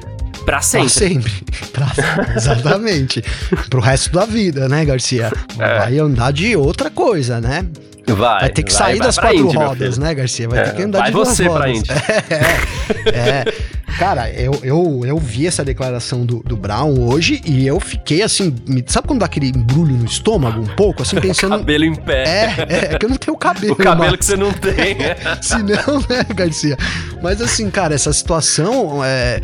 [0.45, 0.89] para sempre.
[0.89, 1.33] Pra sempre.
[1.73, 3.23] Pra, exatamente.
[3.71, 5.31] Pro resto da vida, né, Garcia?
[5.59, 5.79] É.
[5.79, 7.65] Vai andar de outra coisa, né?
[8.07, 8.41] Vai.
[8.41, 10.49] Vai ter que vai, sair vai das quatro Indy, rodas, né, Garcia?
[10.49, 11.61] Vai é, ter que andar de duas você rodas.
[11.61, 11.89] Pra Indy.
[13.13, 13.45] É, é.
[13.99, 18.55] Cara, eu, eu, eu vi essa declaração do, do Brown hoje e eu fiquei assim.
[18.87, 21.03] Sabe quando dá aquele embrulho no estômago um pouco?
[21.03, 21.59] Assim, pensando.
[21.59, 22.25] cabelo em pé.
[22.25, 23.73] É, é, que eu não tenho cabelo.
[23.73, 24.19] O cabelo mas...
[24.19, 24.97] que você não tem.
[25.43, 26.77] Se não, né, Garcia?
[27.23, 29.41] Mas assim, cara, essa situação é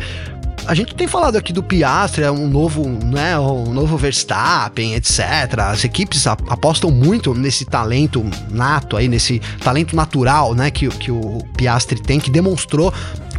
[0.67, 5.19] a gente tem falado aqui do Piastri, é um novo, né, um novo Verstappen, etc.
[5.59, 11.39] As equipes apostam muito nesse talento nato aí, nesse talento natural, né, que, que o
[11.55, 12.91] Piastri tem, que demonstrou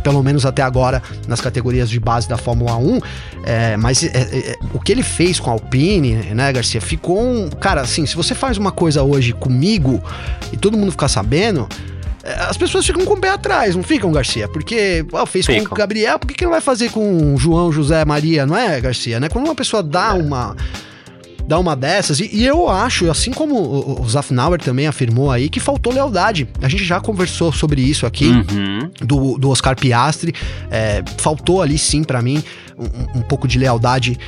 [0.07, 3.01] pelo menos até agora nas categorias de base da Fórmula 1.
[3.45, 7.21] É, mas é, é, é, o que ele fez com a Alpine, né, Garcia, ficou
[7.21, 7.51] um.
[7.51, 10.01] Cara, assim, se você faz uma coisa hoje comigo
[10.53, 11.69] e todo mundo ficar sabendo
[12.23, 14.47] é, as pessoas ficam com o pé atrás, não ficam, Garcia?
[14.47, 18.05] Porque ó, fez com o Gabriel, por que, que não vai fazer com João, José,
[18.05, 19.19] Maria, não é, Garcia?
[19.19, 19.29] Né?
[19.29, 20.55] Quando uma pessoa dá uma
[21.47, 22.21] dar uma dessas.
[22.21, 26.49] E, e, eu acho, assim como o, o Zafnauer também afirmou aí, que faltou lealdade.
[26.61, 28.91] A gente já conversou sobre isso aqui, uhum.
[29.01, 30.35] do, do Oscar Piastri.
[30.71, 32.43] É, faltou ali sim para mim
[32.79, 34.19] um, um pouco de lealdade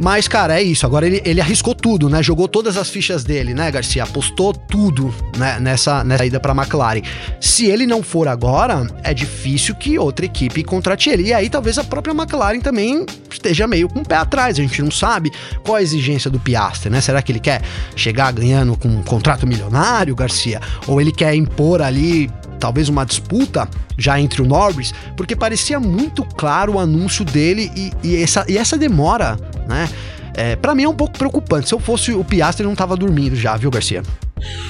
[0.00, 0.86] mas, cara, é isso.
[0.86, 2.22] Agora ele, ele arriscou tudo, né?
[2.22, 4.02] Jogou todas as fichas dele, né, Garcia?
[4.02, 5.60] Apostou tudo né?
[5.60, 7.02] nessa, nessa ida pra McLaren.
[7.38, 11.24] Se ele não for agora, é difícil que outra equipe contrate ele.
[11.24, 14.58] E aí talvez a própria McLaren também esteja meio com o pé atrás.
[14.58, 15.30] A gente não sabe
[15.62, 17.02] qual a exigência do Piastri, né?
[17.02, 17.60] Será que ele quer
[17.94, 20.62] chegar ganhando com um contrato milionário, Garcia?
[20.86, 22.30] Ou ele quer impor ali
[22.60, 23.68] talvez uma disputa
[23.98, 28.56] já entre o Norris, porque parecia muito claro o anúncio dele e, e essa, e
[28.56, 29.88] essa demora, né?
[30.34, 31.68] É, para mim é um pouco preocupante.
[31.68, 34.02] Se eu fosse o Piastri, ele não tava dormindo já, viu, Garcia?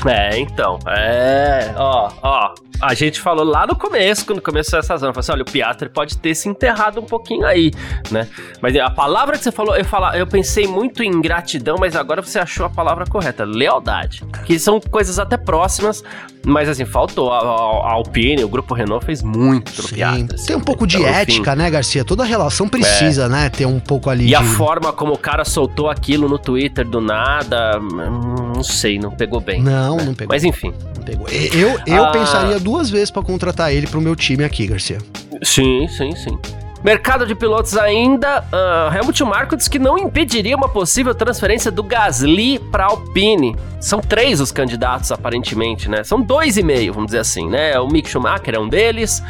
[0.06, 0.78] É, então.
[0.88, 1.72] É.
[1.76, 2.54] Ó, ó.
[2.80, 5.88] A gente falou lá no começo, quando começou essa zona, falou assim: olha, o Piastri
[5.88, 7.70] pode ter se enterrado um pouquinho aí,
[8.10, 8.26] né?
[8.60, 12.22] Mas a palavra que você falou, eu, fala, eu pensei muito em gratidão, mas agora
[12.22, 14.24] você achou a palavra correta: lealdade.
[14.44, 16.02] Que são coisas até próximas,
[16.44, 17.32] mas assim, faltou.
[17.32, 19.94] A, a, a Alpine, o grupo Renault fez muito Sim.
[19.96, 20.34] Piastri.
[20.34, 21.58] Assim, Tem um pouco de ética, enfim.
[21.58, 22.04] né, Garcia?
[22.04, 23.28] Toda relação precisa, é.
[23.28, 23.50] né?
[23.50, 24.24] Ter um pouco ali.
[24.24, 24.34] E de...
[24.34, 29.10] a forma como o cara soltou aquilo no Twitter do nada, hum, não sei, não
[29.10, 29.62] pegou bem.
[29.62, 30.04] Não, né?
[30.04, 30.34] não pegou.
[30.34, 30.72] Mas enfim.
[30.96, 31.26] Não pegou.
[31.28, 32.10] Eu, eu ah.
[32.10, 34.98] pensaria duas vezes para contratar ele pro meu time aqui, Garcia.
[35.42, 36.38] Sim, sim, sim.
[36.84, 41.82] Mercado de pilotos ainda, uh, Helmut Marko diz que não impediria uma possível transferência do
[41.82, 43.56] Gasly para Alpine.
[43.80, 46.04] São três os candidatos, aparentemente, né?
[46.04, 47.78] São dois e meio, vamos dizer assim, né?
[47.80, 49.22] O Mick Schumacher é um deles,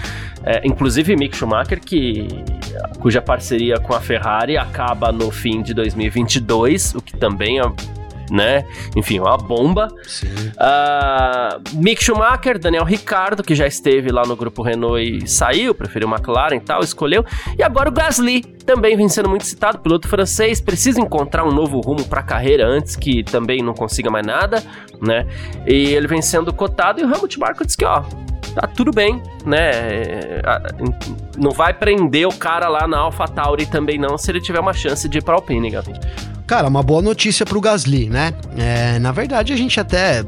[0.44, 2.29] é, inclusive Mick Schumacher, que,
[3.00, 7.62] cuja parceria com a Ferrari acaba no fim de 2022, o que também é
[8.30, 8.64] né?
[8.96, 9.88] Enfim, uma bomba.
[9.88, 16.08] Uh, Mick Schumacher, Daniel Ricardo, que já esteve lá no grupo Renault e saiu, preferiu
[16.08, 17.24] McLaren e tal, escolheu.
[17.58, 21.80] E agora o Gasly, também vem sendo muito citado, piloto francês, precisa encontrar um novo
[21.80, 24.62] rumo para a carreira antes que também não consiga mais nada,
[25.00, 25.26] né?
[25.66, 28.04] E ele vem sendo cotado e o Helmut Marko disse que, ó,
[28.54, 29.70] tá tudo bem, né?
[29.70, 30.42] É,
[31.36, 35.08] não vai prender o cara lá na AlphaTauri também não, se ele tiver uma chance
[35.08, 35.92] de ir pra Alpine, Gabi.
[36.46, 38.34] Cara, uma boa notícia pro Gasly, né?
[38.58, 40.24] É, na verdade, a gente até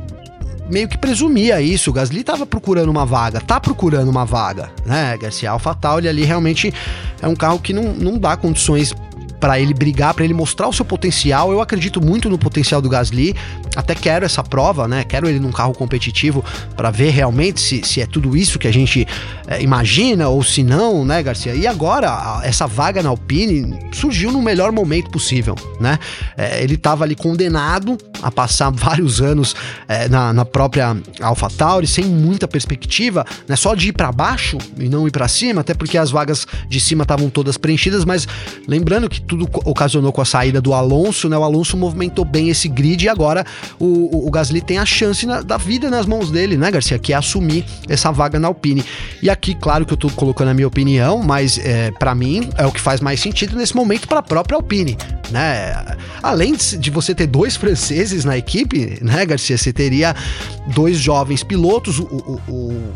[0.71, 1.91] meio que presumia isso.
[1.91, 5.17] O Gasly tava procurando uma vaga, tá procurando uma vaga, né?
[5.19, 6.73] Garcia AlphaTauri ali realmente
[7.21, 8.95] é um carro que não, não dá condições
[9.43, 11.51] para ele brigar, para ele mostrar o seu potencial.
[11.51, 13.35] Eu acredito muito no potencial do Gasly,
[13.75, 15.03] até quero essa prova, né?
[15.03, 16.45] Quero ele num carro competitivo
[16.77, 19.05] para ver realmente se, se é tudo isso que a gente
[19.49, 21.57] é, imagina ou se não, né, Garcia?
[21.57, 25.99] E agora, essa vaga na Alpine surgiu no melhor momento possível, né?
[26.37, 29.57] É, ele estava ali condenado a passar vários anos
[29.89, 33.57] é, na, na própria AlphaTauri sem muita perspectiva, né?
[33.57, 36.79] Só de ir para baixo e não ir para cima, até porque as vagas de
[36.79, 38.29] cima estavam todas preenchidas, mas
[38.69, 41.37] lembrando que tudo ocasionou com a saída do Alonso, né?
[41.39, 43.47] O Alonso movimentou bem esse grid e agora
[43.79, 46.99] o, o, o Gasly tem a chance na, da vida nas mãos dele, né, Garcia?
[46.99, 48.85] Que é assumir essa vaga na Alpine.
[49.23, 52.67] E aqui, claro que eu tô colocando a minha opinião, mas é, para mim é
[52.67, 54.99] o que faz mais sentido nesse momento para a própria Alpine,
[55.31, 55.97] né?
[56.23, 59.57] Além de, você ter dois franceses na equipe, né, Garcia?
[59.57, 60.15] Você teria
[60.75, 62.39] dois jovens pilotos, o,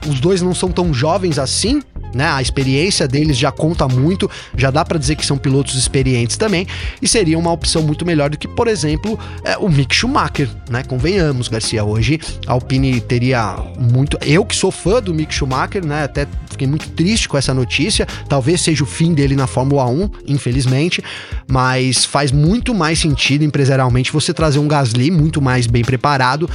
[0.07, 1.81] os dois não são tão jovens assim,
[2.17, 2.29] né?
[2.29, 6.67] A experiência deles já conta muito, já dá para dizer que são pilotos experientes também,
[7.01, 10.83] e seria uma opção muito melhor do que, por exemplo, é, o Mick Schumacher, né?
[10.83, 11.85] Convenhamos, Garcia.
[11.85, 14.19] Hoje a Alpine teria muito.
[14.23, 16.05] Eu que sou fã do Mick Schumacher, né?
[16.05, 18.07] Até fiquei muito triste com essa notícia.
[18.29, 21.05] Talvez seja o fim dele na Fórmula 1, infelizmente,
[21.47, 26.49] mas faz muito mais sentido empresarialmente você trazer um Gasly muito mais bem preparado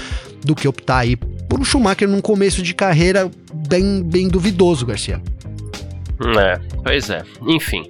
[0.43, 3.30] do que optar aí por um Schumacher num começo de carreira
[3.67, 5.21] bem, bem duvidoso, Garcia.
[6.39, 7.23] É, pois é.
[7.47, 7.81] Enfim.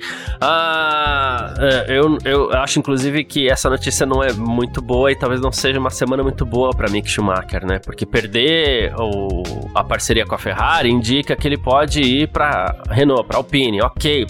[0.42, 5.52] Uh, eu, eu acho, inclusive, que essa notícia não é muito boa e talvez não
[5.52, 7.80] seja uma semana muito boa para Mick Schumacher, né?
[7.80, 9.44] Porque perder o,
[9.76, 13.82] a parceria com a Ferrari indica que ele pode ir para Renault, para Alpine.
[13.82, 14.26] Ok,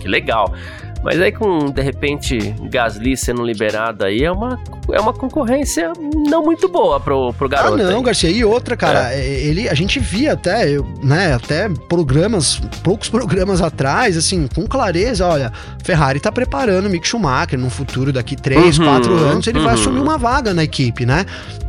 [0.00, 0.52] que legal.
[1.02, 2.38] Mas aí com, de repente,
[2.70, 4.58] Gasly sendo liberado aí, é uma
[4.90, 5.92] é uma concorrência
[6.28, 7.74] não muito boa pro, pro garoto.
[7.74, 8.02] Ah, não, aí.
[8.02, 8.30] Garcia.
[8.30, 9.24] E outra, cara, é.
[9.24, 15.52] ele, a gente via até, né, até programas, poucos programas atrás, assim, com clareza, olha,
[15.82, 19.64] Ferrari tá preparando o Mick Schumacher no futuro, daqui 3, uhum, 4 anos, ele uhum.
[19.64, 21.26] vai assumir uma vaga na equipe, né?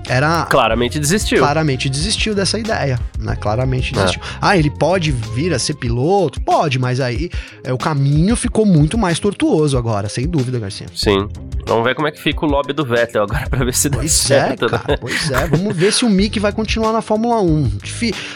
[0.08, 0.46] Era.
[0.50, 1.40] Claramente desistiu.
[1.40, 3.38] Claramente desistiu dessa ideia, né?
[3.40, 3.98] Claramente é.
[3.98, 4.22] desistiu.
[4.22, 4.38] É.
[4.42, 6.42] Ah, ele pode vir a ser piloto?
[6.42, 7.30] Pode, mas aí
[7.64, 10.88] é, o caminho ficou muito mais tortuoso agora, sem dúvida, Garcia.
[10.94, 11.30] Sim.
[11.66, 14.00] Vamos ver como é que fica o lobby do Vettel agora pra ver se dá
[14.00, 14.66] pois é, certo.
[14.66, 17.72] É, cara, pois é, vamos ver se o Mick vai continuar na Fórmula 1.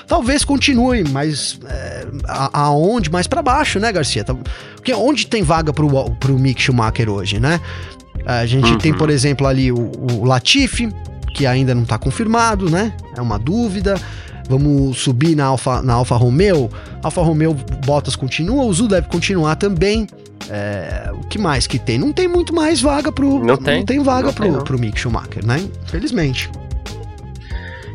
[0.07, 2.07] Talvez continue, mas é,
[2.53, 3.11] aonde?
[3.11, 4.23] Mais para baixo, né, Garcia?
[4.23, 4.33] Tá,
[4.75, 7.59] porque onde tem vaga pro, pro Mick Schumacher hoje, né?
[8.25, 8.77] A gente uhum.
[8.77, 10.89] tem, por exemplo, ali o, o Latifi,
[11.33, 12.93] que ainda não está confirmado, né?
[13.13, 13.99] É uma dúvida.
[14.49, 16.69] Vamos subir na Alfa, na Alfa Romeo.
[17.03, 17.53] Alfa Romeo
[17.85, 20.07] Bottas continua, o Zul deve continuar também.
[20.49, 21.97] É, o que mais que tem?
[21.97, 23.43] Não tem muito mais vaga pro.
[23.43, 25.67] Não tem, não tem vaga não pro, tem, pro Mick Schumacher, né?
[25.83, 26.49] Infelizmente.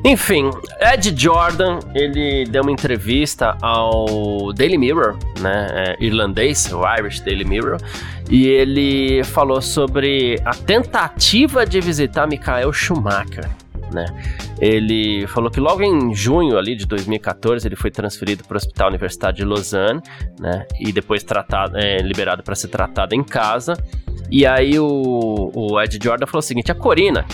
[0.04, 7.20] Enfim, Ed Jordan, ele deu uma entrevista ao Daily Mirror, né, é, irlandês, o Irish
[7.20, 7.80] Daily Mirror,
[8.28, 13.48] e ele falou sobre a tentativa de visitar Michael Schumacher.
[13.92, 14.06] Né?
[14.60, 18.88] Ele falou que logo em junho ali de 2014 ele foi transferido para o Hospital
[18.88, 20.00] Universitário de Lausanne,
[20.38, 20.66] né?
[20.80, 23.74] E depois tratado, é, liberado para ser tratado em casa.
[24.30, 27.26] E aí o, o Ed Jordan falou o seguinte: a Corina,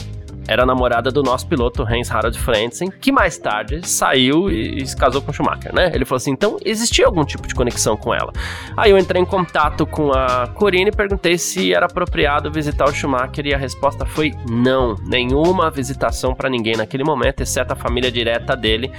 [0.48, 4.96] era namorada do nosso piloto Hans Harald Frentzen, que mais tarde saiu e, e, se
[4.96, 5.92] casou com Schumacher, né?
[5.94, 8.32] Ele falou assim, então existia algum tipo de conexão com ela.
[8.74, 12.92] Aí eu entrei em contato com a Corine e perguntei se era apropriado visitar o
[12.92, 18.10] Schumacher e a resposta foi não, nenhuma visitação para ninguém naquele momento, exceto a família
[18.10, 18.90] direta dele.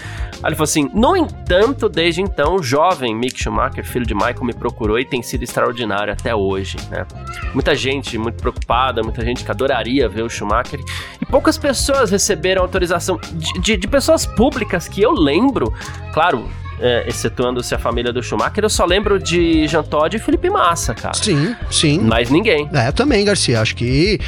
[0.43, 4.43] Aí ele falou assim, no entanto, desde então, o jovem Mick Schumacher, filho de Michael,
[4.43, 7.07] me procurou e tem sido extraordinário até hoje, né?
[7.55, 10.79] Muita gente muito preocupada, muita gente que adoraria ver o Schumacher
[11.19, 15.73] e poucas pessoas receberam autorização de, de, de pessoas públicas que eu lembro,
[16.11, 16.49] claro,
[16.81, 20.93] é, excetuando-se a família do Schumacher, eu só lembro de Jean Todt e Felipe Massa,
[20.93, 21.13] cara.
[21.13, 21.99] Sim, sim.
[21.99, 22.69] Mais ninguém.
[22.73, 23.61] É, também, Garcia.
[23.61, 24.19] Acho que,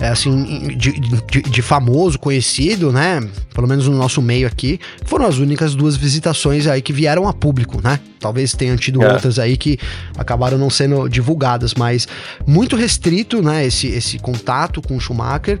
[0.00, 3.20] é, assim, de, de, de, famoso, conhecido, né?
[3.52, 7.32] Pelo menos no nosso meio aqui, foram as únicas duas visitações aí que vieram a
[7.32, 7.98] público, né?
[8.18, 9.12] Talvez tenham tido é.
[9.12, 9.78] outras aí que
[10.16, 12.06] acabaram não sendo divulgadas, mas
[12.46, 13.66] muito restrito, né?
[13.66, 15.58] Esse, esse contato com o Schumacher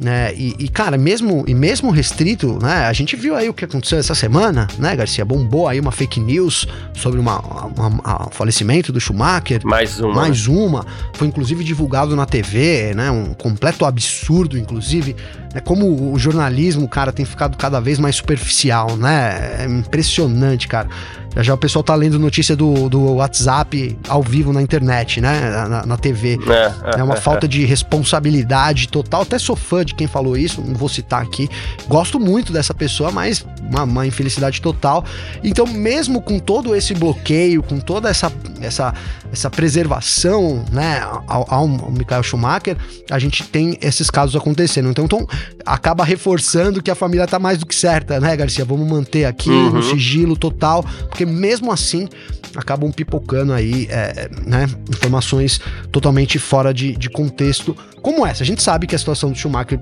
[0.00, 0.32] né?
[0.34, 2.86] E, e, cara, mesmo e mesmo restrito, né?
[2.86, 5.24] A gente viu aí o que aconteceu essa semana, né, Garcia?
[5.24, 9.60] Bombou aí uma fake news sobre uma, uma falecimento do Schumacher.
[9.64, 10.14] Mais uma.
[10.14, 10.86] Mais uma.
[11.12, 13.10] Foi inclusive divulgado na TV, né?
[13.10, 15.14] Um completo absurdo, inclusive.
[15.52, 19.64] É como o jornalismo, cara, tem ficado cada vez mais superficial, né?
[19.64, 20.88] É impressionante, cara.
[21.34, 25.66] Já já o pessoal tá lendo notícia do, do WhatsApp ao vivo na internet, né?
[25.68, 26.38] Na, na TV.
[26.48, 27.48] É, é, é uma é, falta é.
[27.48, 29.22] de responsabilidade total.
[29.22, 31.48] Até sou fã de quem falou isso, não vou citar aqui.
[31.88, 35.04] Gosto muito dessa pessoa, mas uma, uma infelicidade total.
[35.42, 38.92] Então, mesmo com todo esse bloqueio, com toda essa, essa,
[39.32, 42.76] essa preservação, né, ao, ao Michael Schumacher,
[43.10, 44.88] a gente tem esses casos acontecendo.
[44.88, 45.26] Então, então,
[45.64, 48.64] acaba reforçando que a família tá mais do que certa, né, Garcia?
[48.64, 49.70] Vamos manter aqui uhum.
[49.70, 52.08] no sigilo total, porque mesmo assim
[52.56, 55.60] acabam pipocando aí, é, né, informações
[55.92, 58.42] totalmente fora de, de contexto como essa.
[58.42, 59.80] A gente sabe que a situação do Schumacher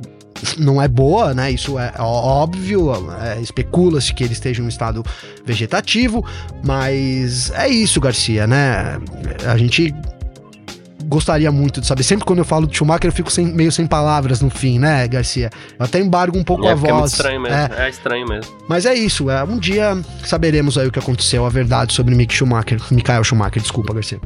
[0.59, 1.51] não é boa, né?
[1.51, 5.05] Isso é óbvio, é, especula-se que ele esteja em um estado
[5.45, 6.25] vegetativo,
[6.65, 8.99] mas é isso, Garcia, né?
[9.47, 9.95] A gente
[11.09, 12.03] gostaria muito de saber.
[12.03, 15.09] Sempre quando eu falo de Schumacher, eu fico sem, meio sem palavras no fim, né,
[15.09, 15.51] Garcia?
[15.79, 16.91] Eu até embargo um pouco é, a voz.
[16.91, 17.57] É muito estranho mesmo.
[17.57, 17.87] É.
[17.87, 17.89] é.
[17.89, 18.53] estranho mesmo.
[18.69, 19.31] Mas é isso.
[19.31, 22.81] É, um dia saberemos aí o que aconteceu, a verdade sobre Mick Schumacher.
[22.91, 24.21] Michael Schumacher, desculpa, Garcia.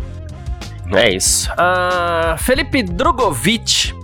[0.95, 1.49] É isso.
[1.53, 3.95] Uh, Felipe Drogovic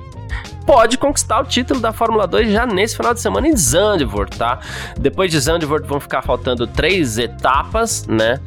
[0.69, 4.61] pode conquistar o título da Fórmula 2 já nesse final de semana em Zandvoort, tá?
[5.01, 8.39] Depois de Zandvoort vão ficar faltando três etapas, né?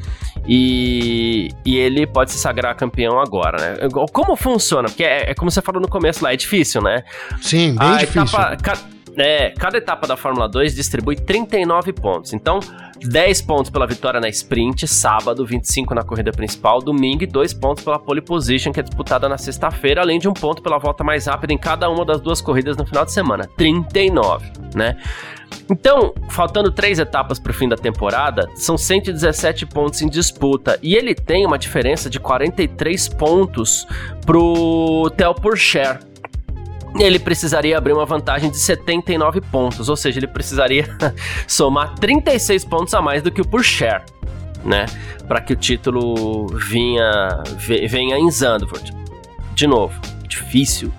[0.48, 3.88] E, e ele pode se sagrar campeão agora, né?
[4.14, 4.88] Como funciona?
[4.88, 7.04] Porque é, é como você falou no começo lá, é difícil, né?
[7.42, 8.22] Sim, bem A difícil.
[8.40, 8.56] Etapa,
[9.18, 12.34] é, cada etapa da Fórmula 2 distribui 39 pontos.
[12.34, 12.60] Então,
[13.00, 17.84] 10 pontos pela vitória na sprint, sábado, 25 na corrida principal, domingo e 2 pontos
[17.84, 21.26] pela pole position, que é disputada na sexta-feira, além de um ponto pela volta mais
[21.26, 23.50] rápida em cada uma das duas corridas no final de semana.
[23.58, 24.98] 39, né?
[25.70, 30.96] Então, faltando três etapas para o fim da temporada, são 117 pontos em disputa e
[30.96, 33.86] ele tem uma diferença de 43 pontos
[34.26, 36.00] pro Theo Pourchaire,
[37.00, 40.86] ele precisaria abrir uma vantagem de 79 pontos, ou seja, ele precisaria
[41.48, 44.04] somar 36 pontos a mais do que o Pourchaire,
[44.64, 44.86] né?
[45.28, 47.44] Para que o título vinha,
[47.90, 48.92] venha em Zandvoort.
[49.54, 50.92] De novo, difícil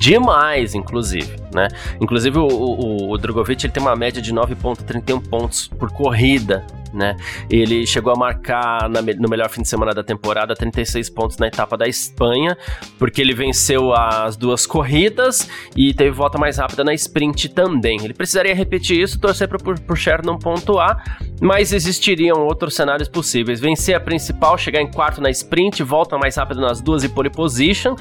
[0.00, 1.68] Demais, inclusive, né?
[2.00, 7.16] Inclusive o, o, o Drogovic ele tem uma média de 9.31 pontos por corrida, né?
[7.48, 11.46] Ele chegou a marcar na, no melhor fim de semana da temporada 36 pontos na
[11.46, 12.56] etapa da Espanha,
[12.98, 17.98] porque ele venceu as duas corridas e teve volta mais rápida na sprint também.
[18.02, 19.58] Ele precisaria repetir isso, torcer para
[19.92, 23.60] o Cher não pontuar, mas existiriam outros cenários possíveis.
[23.60, 27.30] Vencer a principal, chegar em quarto na sprint, volta mais rápido nas duas e pole
[27.30, 27.94] position.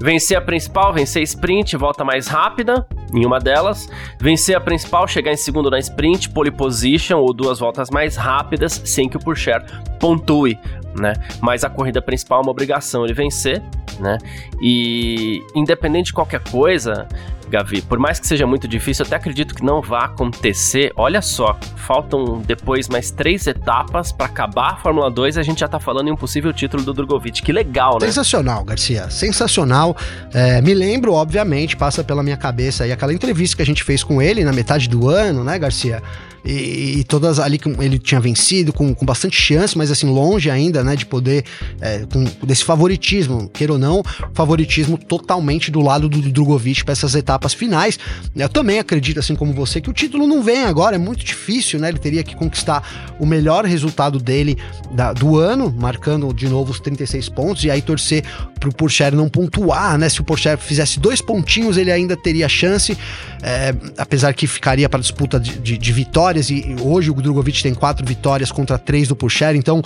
[0.00, 3.88] Vencer a principal, vencer a sprint, volta mais rápida em uma delas.
[4.20, 8.80] Vencer a principal, chegar em segundo na sprint, pole position ou duas voltas mais rápidas,
[8.84, 9.64] sem que o Purcher
[9.98, 10.58] pontue,
[10.98, 11.14] né?
[11.40, 13.62] Mas a corrida principal é uma obrigação ele vencer,
[13.98, 14.18] né?
[14.60, 17.08] E independente de qualquer coisa,
[17.48, 17.82] Gavi.
[17.82, 20.92] Por mais que seja muito difícil, eu até acredito que não vá acontecer.
[20.96, 25.60] Olha só, faltam depois mais três etapas para acabar a Fórmula 2 e a gente
[25.60, 27.42] já tá falando em um possível título do Drogovic.
[27.42, 28.06] Que legal, né?
[28.06, 29.10] Sensacional, Garcia.
[29.10, 29.96] Sensacional.
[30.32, 34.04] É, me lembro, obviamente, passa pela minha cabeça aí aquela entrevista que a gente fez
[34.04, 36.02] com ele na metade do ano, né, Garcia?
[36.48, 40.50] E, e, todas ali que ele tinha vencido com, com bastante chance, mas assim, longe
[40.50, 41.44] ainda, né, de poder,
[41.78, 47.14] é, com desse favoritismo, queira ou não, favoritismo totalmente do lado do Drogovic para essas
[47.14, 47.98] etapas finais.
[48.34, 51.78] Eu também acredito, assim como você, que o título não vem agora, é muito difícil,
[51.78, 51.90] né?
[51.90, 52.82] Ele teria que conquistar
[53.18, 54.56] o melhor resultado dele
[54.90, 58.24] da, do ano, marcando de novo os 36 pontos, e aí torcer
[58.58, 60.08] pro Porsche não pontuar, né?
[60.08, 62.96] Se o Porsche fizesse dois pontinhos, ele ainda teria chance,
[63.42, 67.62] é, apesar que ficaria para disputa de, de, de vitória vitórias e hoje o Drogovic
[67.62, 69.82] tem quatro vitórias contra três do Pucher, então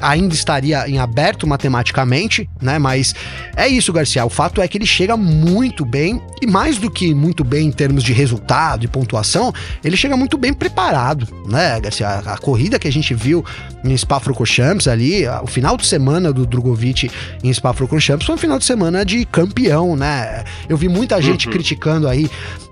[0.00, 2.78] ainda estaria em aberto matematicamente, né?
[2.78, 3.14] Mas
[3.56, 4.24] é isso, Garcia.
[4.24, 7.72] O fato é que ele chega muito bem e mais do que muito bem em
[7.72, 9.52] termos de resultado e pontuação,
[9.82, 12.08] ele chega muito bem preparado, né, Garcia?
[12.08, 13.44] A, a corrida que a gente viu
[13.82, 17.10] em Spa-Francorchamps ali, o final de semana do Drogovic
[17.42, 20.44] em Spa-Francorchamps foi um final de semana de campeão, né?
[20.68, 21.52] Eu vi muita gente uhum.
[21.52, 22.28] criticando aí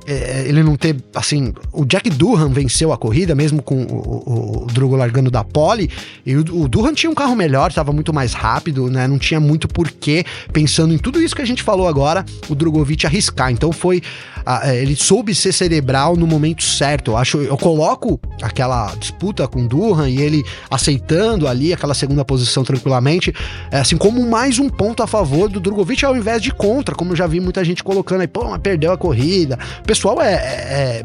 [0.06, 4.66] é, ele não ter, assim, o Jack Durham venceu a corrida, mesmo com o, o,
[4.66, 5.90] o largando da pole,
[6.26, 9.40] e o, o Durham tinha um carro melhor, estava muito mais rápido, né, não tinha
[9.40, 13.72] muito porquê, pensando em tudo isso que a gente falou agora, o Drogovic arriscar, então
[13.72, 14.02] foi,
[14.44, 19.46] a, é, ele soube ser cerebral no momento certo, eu acho, eu coloco aquela disputa
[19.46, 23.32] com o Durham e ele aceitando ali aquela segunda posição tranquilamente,
[23.70, 27.12] é, assim, como mais um ponto a favor do Drogovic ao invés de contra, como
[27.12, 31.02] eu já vi muita gente colocando aí, pô, mas perdeu a corrida, pessoal é, é,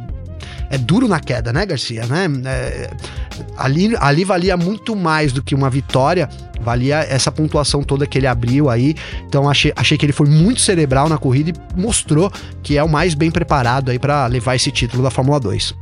[0.69, 2.05] é duro na queda, né, Garcia?
[2.05, 2.27] Né?
[2.45, 2.89] É,
[3.57, 6.29] ali, ali valia muito mais do que uma vitória,
[6.61, 8.95] valia essa pontuação toda que ele abriu aí.
[9.25, 12.89] Então achei, achei que ele foi muito cerebral na corrida e mostrou que é o
[12.89, 15.73] mais bem preparado aí para levar esse título da Fórmula 2.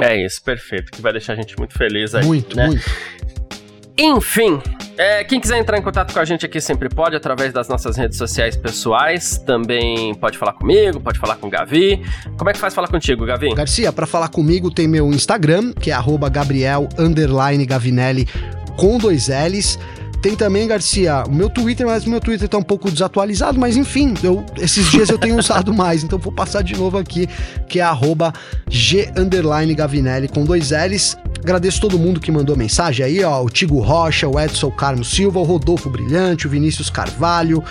[0.00, 2.24] É isso, perfeito, que vai deixar a gente muito feliz aí.
[2.24, 2.66] Muito, né?
[2.66, 2.84] muito.
[3.98, 4.60] Enfim,
[4.98, 7.96] é, quem quiser entrar em contato com a gente aqui sempre pode, através das nossas
[7.96, 9.38] redes sociais pessoais.
[9.38, 12.02] Também pode falar comigo, pode falar com o Gavi.
[12.36, 13.54] Como é que faz falar contigo, Gavi?
[13.54, 15.94] Garcia, para falar comigo tem meu Instagram, que é
[16.30, 16.88] Gabriel
[17.66, 18.26] Gavinelli
[18.76, 19.78] com dois L's.
[20.22, 23.76] Tem também, Garcia, o meu Twitter, mas o meu Twitter tá um pouco desatualizado, mas
[23.76, 27.28] enfim, eu, esses dias eu tenho usado mais, então vou passar de novo aqui,
[27.68, 28.32] que é arroba
[28.68, 29.08] G
[29.76, 31.16] Gavinelli com dois L's.
[31.42, 35.38] Agradeço todo mundo que mandou mensagem aí, ó, o Tigo Rocha, o Edson Carmo Silva,
[35.38, 37.62] o Rodolfo Brilhante, o Vinícius Carvalho,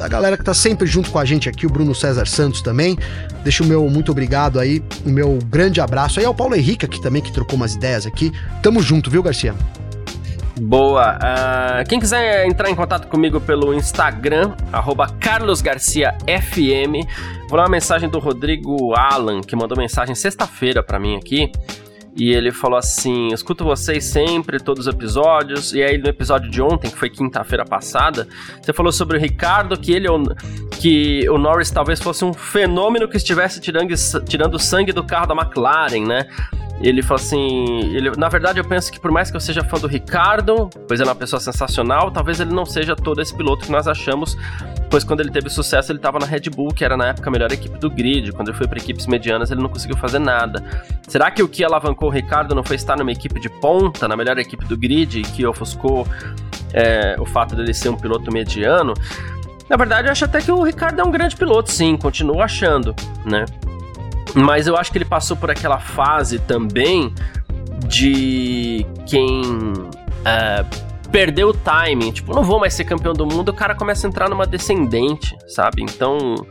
[0.00, 2.96] a galera que tá sempre junto com a gente aqui, o Bruno César Santos também.
[3.42, 7.00] Deixa o meu muito obrigado aí, o meu grande abraço aí ao Paulo Henrique aqui
[7.02, 8.32] também, que trocou umas ideias aqui.
[8.62, 9.54] Tamo junto, viu, Garcia?
[10.60, 11.18] Boa.
[11.18, 14.54] Uh, quem quiser entrar em contato comigo pelo Instagram,
[15.20, 16.92] carlosgarciafm,
[17.48, 21.52] vou dar uma mensagem do Rodrigo Alan, que mandou mensagem sexta-feira para mim aqui.
[22.16, 25.74] E ele falou assim: escuto vocês sempre, todos os episódios.
[25.74, 28.26] E aí, no episódio de ontem, que foi quinta-feira passada,
[28.60, 30.06] você falou sobre o Ricardo, que ele
[30.80, 33.92] que o Norris talvez fosse um fenômeno que estivesse tirando,
[34.24, 36.26] tirando sangue do carro da McLaren, né?
[36.80, 39.78] Ele falou assim: ele, na verdade, eu penso que por mais que eu seja fã
[39.78, 43.64] do Ricardo, pois ele é uma pessoa sensacional, talvez ele não seja todo esse piloto
[43.64, 44.36] que nós achamos,
[44.90, 47.32] pois quando ele teve sucesso, ele estava na Red Bull, que era na época a
[47.32, 48.30] melhor equipe do grid.
[48.32, 50.62] Quando ele foi para equipes medianas, ele não conseguiu fazer nada.
[51.08, 54.16] Será que o que alavancou o Ricardo não foi estar numa equipe de ponta, na
[54.16, 56.06] melhor equipe do grid, que ofuscou
[56.72, 58.94] é, o fato dele ser um piloto mediano?
[59.68, 62.94] Na verdade, eu acho até que o Ricardo é um grande piloto, sim, continuo achando,
[63.24, 63.44] né?
[64.34, 67.12] Mas eu acho que ele passou por aquela fase também
[67.88, 72.12] de quem uh, perdeu o timing.
[72.12, 75.36] Tipo, não vou mais ser campeão do mundo, o cara começa a entrar numa descendente,
[75.48, 75.82] sabe?
[75.82, 76.46] Então.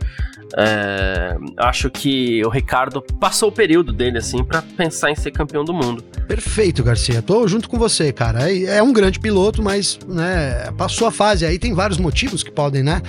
[0.57, 5.65] É, acho que o Ricardo passou o período dele, assim, para pensar em ser campeão
[5.65, 6.01] do mundo.
[6.27, 7.21] Perfeito, Garcia.
[7.21, 8.49] Tô junto com você, cara.
[8.49, 11.45] É, é, um grande piloto, mas né, passou a fase.
[11.45, 13.01] Aí tem vários motivos que podem, né?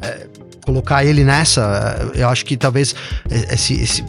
[0.00, 0.28] É,
[0.64, 2.94] colocar ele nessa, eu acho que talvez
[3.50, 4.04] esse, esse,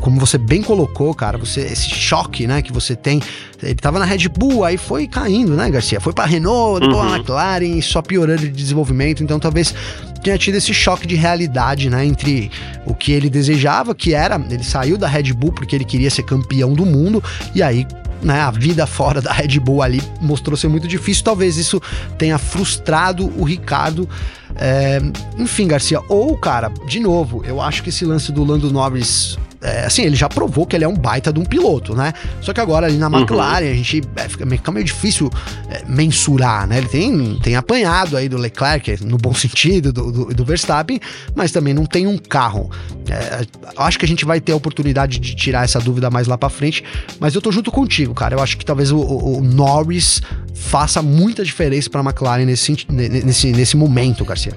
[0.00, 3.20] como você bem colocou, cara, você esse choque, né, que você tem,
[3.62, 6.00] ele tava na Red Bull, aí foi caindo, né, Garcia?
[6.00, 7.16] Foi para Renault, depois uhum.
[7.16, 9.74] McLaren, só piorando de desenvolvimento, então talvez
[10.22, 12.50] tenha tido esse choque de realidade, né, entre
[12.84, 16.22] o que ele desejava, que era, ele saiu da Red Bull porque ele queria ser
[16.22, 17.84] campeão do mundo, e aí
[18.22, 21.24] né, a vida fora da Red Bull ali mostrou ser muito difícil.
[21.24, 21.80] Talvez isso
[22.18, 24.08] tenha frustrado o Ricardo.
[24.56, 25.00] É,
[25.38, 29.84] enfim, Garcia, ou, cara, de novo, eu acho que esse lance do Lando Norris é,
[29.84, 32.14] assim, ele já provou que ele é um baita de um piloto, né?
[32.40, 33.18] Só que agora ali na uhum.
[33.18, 33.72] McLaren, uhum.
[33.72, 35.28] a gente é, fica, fica meio difícil
[35.68, 36.78] é, mensurar, né?
[36.78, 41.00] Ele tem, tem apanhado aí do Leclerc, no bom sentido, do, do, do Verstappen,
[41.34, 42.70] mas também não tem um carro.
[43.10, 43.44] É,
[43.76, 46.48] acho que a gente vai ter a oportunidade de tirar essa dúvida mais lá pra
[46.48, 46.84] frente,
[47.18, 48.36] mas eu tô junto contigo, cara.
[48.36, 50.22] Eu acho que talvez o, o, Norris
[50.54, 54.52] faça muita diferença pra McLaren nesse, nesse, nesse momento, Garcia.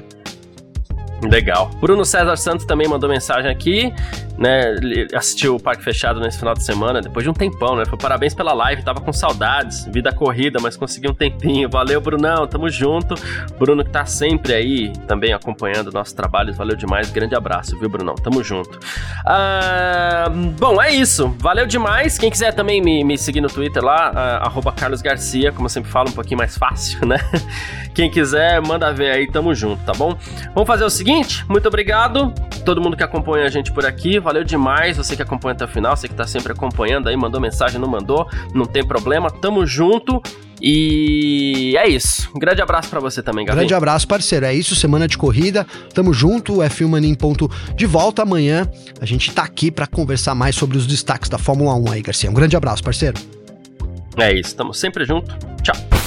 [1.22, 1.70] Legal.
[1.80, 3.93] Bruno César Santos também mandou mensagem aqui,
[4.38, 4.76] né?
[5.13, 7.84] Assistiu o Parque Fechado nesse final de semana, depois de um tempão, né?
[7.86, 11.70] Foi parabéns pela live, tava com saudades, vida corrida, mas consegui um tempinho.
[11.70, 13.15] Valeu, Brunão, tamo junto.
[13.57, 17.11] Bruno que tá sempre aí também acompanhando nossos trabalhos, valeu demais.
[17.11, 18.15] Grande abraço, viu, Brunão?
[18.15, 18.80] Tamo junto.
[19.26, 21.36] Ah, bom, é isso.
[21.38, 22.17] Valeu demais.
[22.17, 25.91] Quem quiser também me, me seguir no Twitter lá, uh, Carlos Garcia, como eu sempre
[25.91, 27.17] falo, um pouquinho mais fácil, né?
[27.93, 30.17] Quem quiser, manda ver aí, tamo junto, tá bom?
[30.53, 31.09] Vamos fazer o seguinte,
[31.47, 32.34] muito obrigado
[32.70, 35.68] todo mundo que acompanha a gente por aqui, valeu demais, você que acompanha até o
[35.68, 39.66] final, você que tá sempre acompanhando aí, mandou mensagem, não mandou, não tem problema, tamo
[39.66, 40.22] junto.
[40.62, 42.30] E é isso.
[42.36, 43.62] Um grande abraço para você também, Gabriel.
[43.62, 44.45] Grande abraço, parceiro.
[44.45, 45.66] É isso, semana de corrida.
[45.93, 46.55] Tamo junto.
[46.55, 48.70] O F1 Mania em ponto de volta amanhã.
[48.99, 52.30] A gente tá aqui para conversar mais sobre os destaques da Fórmula 1 aí, Garcia.
[52.30, 53.18] Um grande abraço, parceiro.
[54.18, 55.34] É isso, tamo sempre junto.
[55.64, 55.99] Tchau.